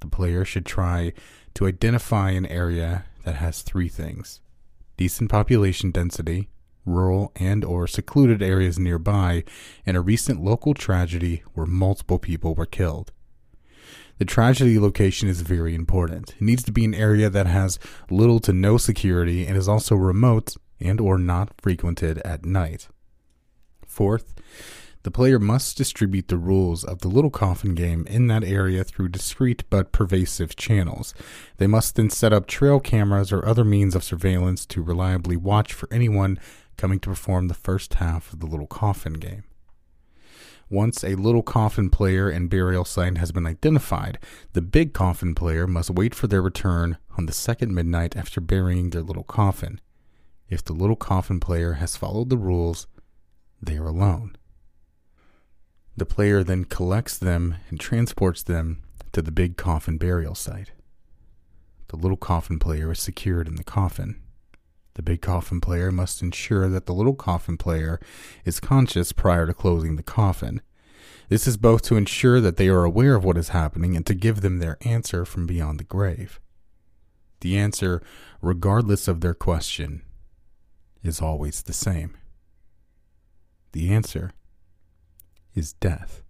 [0.00, 1.12] the player should try
[1.54, 4.40] to identify an area that has three things
[4.96, 6.48] decent population density,
[6.84, 9.44] rural and or secluded areas nearby,
[9.86, 13.12] and a recent local tragedy where multiple people were killed.
[14.18, 16.30] The tragedy location is very important.
[16.30, 17.78] It needs to be an area that has
[18.10, 22.88] little to no security and is also remote and or not frequented at night.
[23.86, 24.34] Fourth,
[25.02, 29.08] the player must distribute the rules of the little coffin game in that area through
[29.08, 31.12] discreet but pervasive channels.
[31.56, 35.72] They must then set up trail cameras or other means of surveillance to reliably watch
[35.72, 36.38] for anyone
[36.82, 39.44] coming to perform the first half of the little coffin game.
[40.68, 44.18] Once a little coffin player and burial site has been identified,
[44.52, 48.90] the big coffin player must wait for their return on the second midnight after burying
[48.90, 49.80] their little coffin.
[50.48, 52.88] If the little coffin player has followed the rules,
[53.62, 54.34] they are alone.
[55.96, 60.72] The player then collects them and transports them to the big coffin burial site.
[61.90, 64.21] The little coffin player is secured in the coffin.
[64.94, 67.98] The big coffin player must ensure that the little coffin player
[68.44, 70.60] is conscious prior to closing the coffin.
[71.28, 74.14] This is both to ensure that they are aware of what is happening and to
[74.14, 76.40] give them their answer from beyond the grave.
[77.40, 78.02] The answer,
[78.40, 80.02] regardless of their question,
[81.02, 82.16] is always the same.
[83.72, 84.32] The answer
[85.54, 86.22] is death.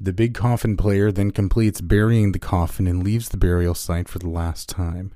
[0.00, 4.20] The big coffin player then completes burying the coffin and leaves the burial site for
[4.20, 5.12] the last time.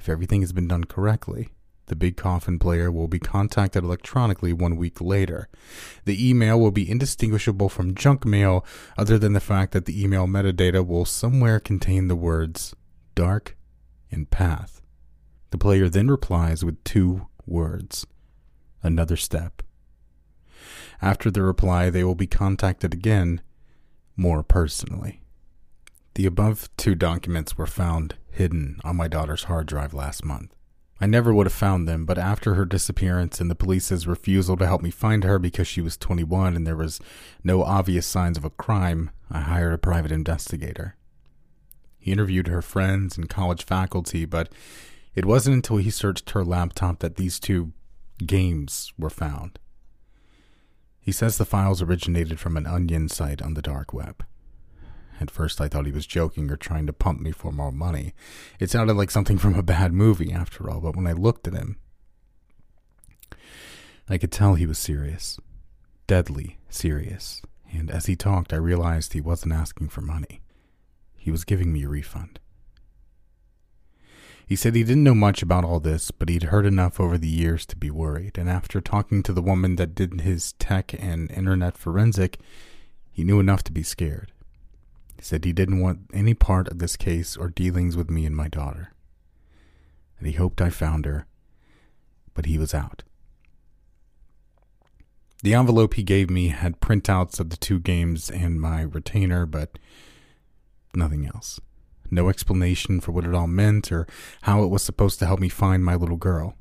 [0.00, 1.50] If everything has been done correctly,
[1.88, 5.50] the big coffin player will be contacted electronically one week later.
[6.06, 8.64] The email will be indistinguishable from junk mail,
[8.96, 12.74] other than the fact that the email metadata will somewhere contain the words
[13.14, 13.58] dark
[14.10, 14.80] and path.
[15.50, 18.06] The player then replies with two words
[18.82, 19.62] another step.
[21.02, 23.42] After the reply, they will be contacted again
[24.16, 25.20] more personally.
[26.14, 30.54] The above two documents were found hidden on my daughter's hard drive last month.
[31.00, 34.66] I never would have found them, but after her disappearance and the police's refusal to
[34.66, 37.00] help me find her because she was 21 and there was
[37.42, 40.96] no obvious signs of a crime, I hired a private investigator.
[41.98, 44.50] He interviewed her friends and college faculty, but
[45.14, 47.72] it wasn't until he searched her laptop that these two
[48.26, 49.58] games were found.
[51.00, 54.24] He says the files originated from an onion site on the dark web.
[55.20, 58.14] At first, I thought he was joking or trying to pump me for more money.
[58.58, 61.54] It sounded like something from a bad movie, after all, but when I looked at
[61.54, 61.76] him,
[64.08, 65.38] I could tell he was serious.
[66.06, 67.42] Deadly serious.
[67.72, 70.40] And as he talked, I realized he wasn't asking for money.
[71.16, 72.40] He was giving me a refund.
[74.46, 77.28] He said he didn't know much about all this, but he'd heard enough over the
[77.28, 81.30] years to be worried, and after talking to the woman that did his tech and
[81.30, 82.40] internet forensic,
[83.12, 84.32] he knew enough to be scared.
[85.20, 88.34] He said he didn't want any part of this case or dealings with me and
[88.34, 88.94] my daughter.
[90.18, 91.26] And he hoped I found her,
[92.32, 93.02] but he was out.
[95.42, 99.78] The envelope he gave me had printouts of the two games and my retainer, but
[100.94, 101.60] nothing else
[102.10, 104.06] no explanation for what it all meant or
[104.42, 106.56] how it was supposed to help me find my little girl.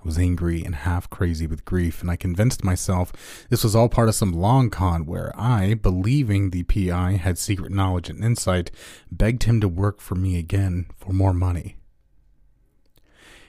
[0.00, 3.12] I was angry and half crazy with grief, and I convinced myself
[3.50, 7.70] this was all part of some long con where I, believing the PI had secret
[7.70, 8.70] knowledge and insight,
[9.12, 11.76] begged him to work for me again for more money.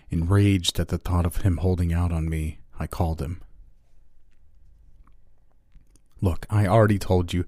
[0.09, 3.41] Enraged at the thought of him holding out on me, I called him.
[6.19, 7.45] Look, I already told you.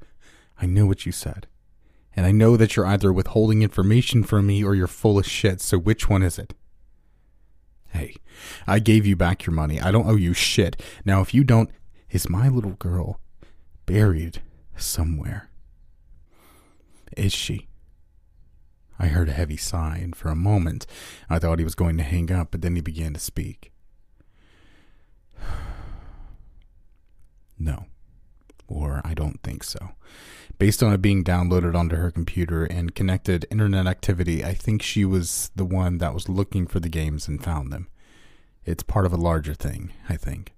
[0.57, 1.47] I knew what you said.
[2.15, 5.59] And I know that you're either withholding information from me or you're full of shit,
[5.59, 6.53] so which one is it?
[7.93, 8.15] Hey,
[8.65, 9.79] I gave you back your money.
[9.79, 10.81] I don't owe you shit.
[11.05, 11.69] Now, if you don't,
[12.09, 13.19] is my little girl
[13.85, 14.41] buried
[14.75, 15.49] somewhere?
[17.15, 17.67] Is she?
[18.97, 20.87] I heard a heavy sigh, and for a moment
[21.29, 23.71] I thought he was going to hang up, but then he began to speak.
[27.59, 27.85] no.
[28.67, 29.89] Or I don't think so.
[30.63, 35.03] Based on it being downloaded onto her computer and connected internet activity, I think she
[35.03, 37.89] was the one that was looking for the games and found them.
[38.63, 40.53] It's part of a larger thing, I think.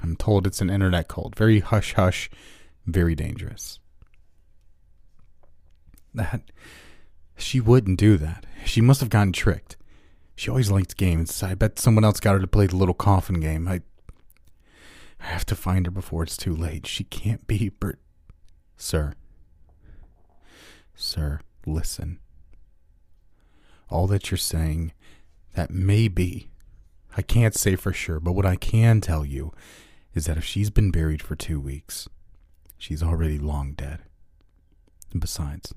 [0.00, 1.34] I'm told it's an internet cult.
[1.34, 2.30] Very hush hush,
[2.86, 3.80] very dangerous.
[6.14, 6.42] That.
[7.36, 8.46] She wouldn't do that.
[8.64, 9.76] She must have gotten tricked.
[10.36, 11.42] She always liked games.
[11.42, 13.66] I bet someone else got her to play the little coffin game.
[13.66, 13.80] I.
[15.18, 16.86] I have to find her before it's too late.
[16.86, 17.98] She can't be Bert.
[18.76, 19.14] Sir.
[20.94, 22.18] Sir, listen.
[23.90, 24.92] All that you're saying,
[25.54, 26.48] that may be.
[27.16, 29.52] I can't say for sure, but what I can tell you
[30.14, 32.08] is that if she's been buried for two weeks,
[32.76, 34.00] she's already long dead.
[35.12, 35.74] And besides,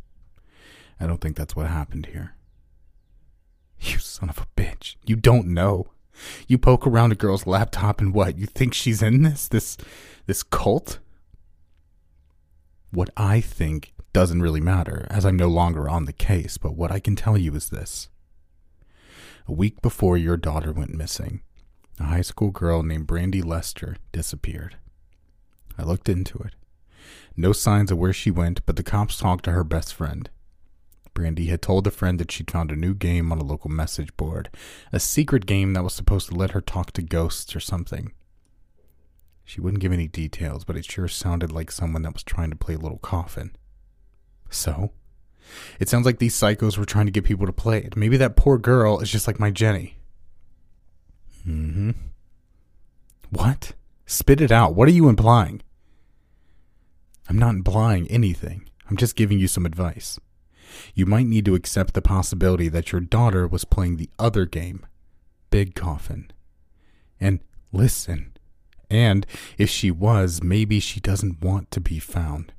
[1.00, 2.36] I don't think that's what happened here.
[3.80, 4.96] You son of a bitch.
[5.06, 5.92] You don't know.
[6.48, 8.38] You poke around a girl's laptop and what?
[8.38, 9.48] You think she's in this?
[9.48, 9.78] This
[10.26, 11.00] this cult?
[12.92, 16.92] What I think doesn't really matter, as I'm no longer on the case, but what
[16.92, 18.10] I can tell you is this.
[19.48, 21.42] A week before your daughter went missing,
[22.00, 24.78] a high school girl named Brandy Lester disappeared.
[25.78, 26.56] I looked into it.
[27.38, 30.30] No signs of where she went, but the cops talked to her best friend.
[31.14, 34.16] Brandy had told a friend that she'd found a new game on a local message
[34.18, 34.50] board,
[34.92, 38.14] a secret game that was supposed to let her talk to ghosts or something.
[39.50, 42.56] She wouldn't give any details, but it sure sounded like someone that was trying to
[42.56, 43.56] play a Little Coffin.
[44.52, 44.92] So?
[45.80, 47.98] It sounds like these psychos were trying to get people to play it.
[47.98, 49.98] Maybe that poor girl is just like my Jenny.
[51.48, 51.92] Mm hmm.
[53.32, 53.74] What?
[54.06, 54.76] Spit it out.
[54.76, 55.64] What are you implying?
[57.28, 58.70] I'm not implying anything.
[58.88, 60.20] I'm just giving you some advice.
[60.94, 64.86] You might need to accept the possibility that your daughter was playing the other game,
[65.50, 66.30] Big Coffin.
[67.20, 67.40] And
[67.74, 68.34] listen.
[68.90, 69.26] And
[69.58, 72.54] if she was, maybe she doesn't want to be found.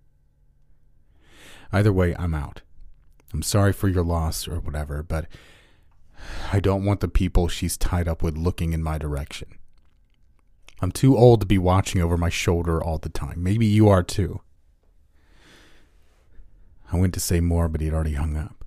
[1.73, 2.63] Either way, I'm out.
[3.33, 5.27] I'm sorry for your loss or whatever, but
[6.53, 9.49] I don't want the people she's tied up with looking in my direction.
[10.81, 13.43] I'm too old to be watching over my shoulder all the time.
[13.43, 14.41] Maybe you are too.
[16.93, 18.65] I went to say more, but he'd already hung up.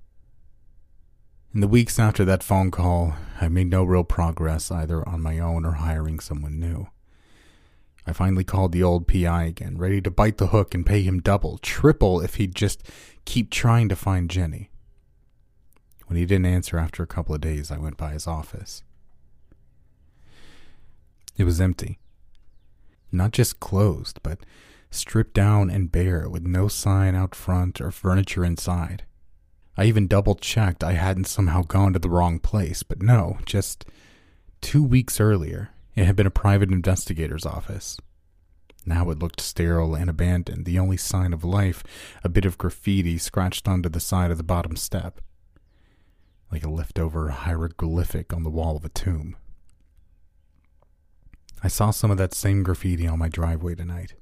[1.52, 5.38] In the weeks after that phone call, I made no real progress either on my
[5.38, 6.88] own or hiring someone new.
[8.06, 11.20] I finally called the old PI again, ready to bite the hook and pay him
[11.20, 12.82] double, triple if he'd just
[13.24, 14.70] keep trying to find Jenny.
[16.06, 18.82] When he didn't answer after a couple of days, I went by his office.
[21.36, 21.98] It was empty.
[23.10, 24.40] Not just closed, but
[24.90, 29.04] stripped down and bare with no sign out front or furniture inside.
[29.76, 33.84] I even double checked I hadn't somehow gone to the wrong place, but no, just
[34.60, 37.96] two weeks earlier, it had been a private investigator's office.
[38.86, 41.82] Now it looked sterile and abandoned, the only sign of life
[42.22, 45.20] a bit of graffiti scratched onto the side of the bottom step,
[46.52, 49.36] like a leftover hieroglyphic on the wall of a tomb.
[51.62, 54.14] I saw some of that same graffiti on my driveway tonight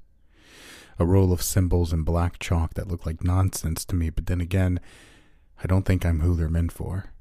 [0.99, 4.41] a roll of symbols in black chalk that looked like nonsense to me, but then
[4.41, 4.81] again,
[5.63, 7.12] I don't think I'm who they're meant for.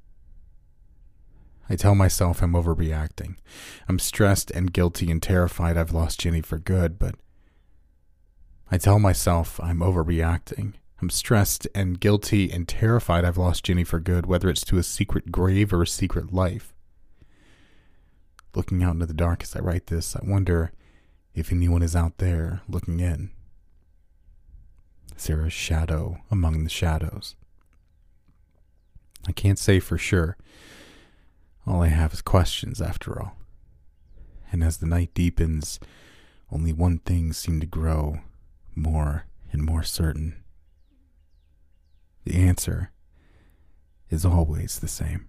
[1.72, 3.38] I tell myself I'm overreacting.
[3.88, 7.15] I'm stressed and guilty and terrified I've lost Jenny for good, but
[8.69, 10.74] I tell myself I'm overreacting.
[11.01, 14.84] I'm stressed and guilty and terrified I've lost Jenny for good, whether it's to a
[14.84, 16.74] secret grave or a secret life.
[18.53, 20.74] Looking out into the dark as I write this, I wonder
[21.34, 23.32] if anyone is out there looking in.
[25.15, 27.36] A shadow among the shadows?
[29.26, 30.36] I can't say for sure.
[31.66, 33.36] All I have is questions, after all.
[34.51, 35.80] And as the night deepens,
[36.51, 38.20] only one thing seems to grow
[38.76, 40.43] more and more certain.
[42.26, 42.91] The answer
[44.09, 45.28] is always the same.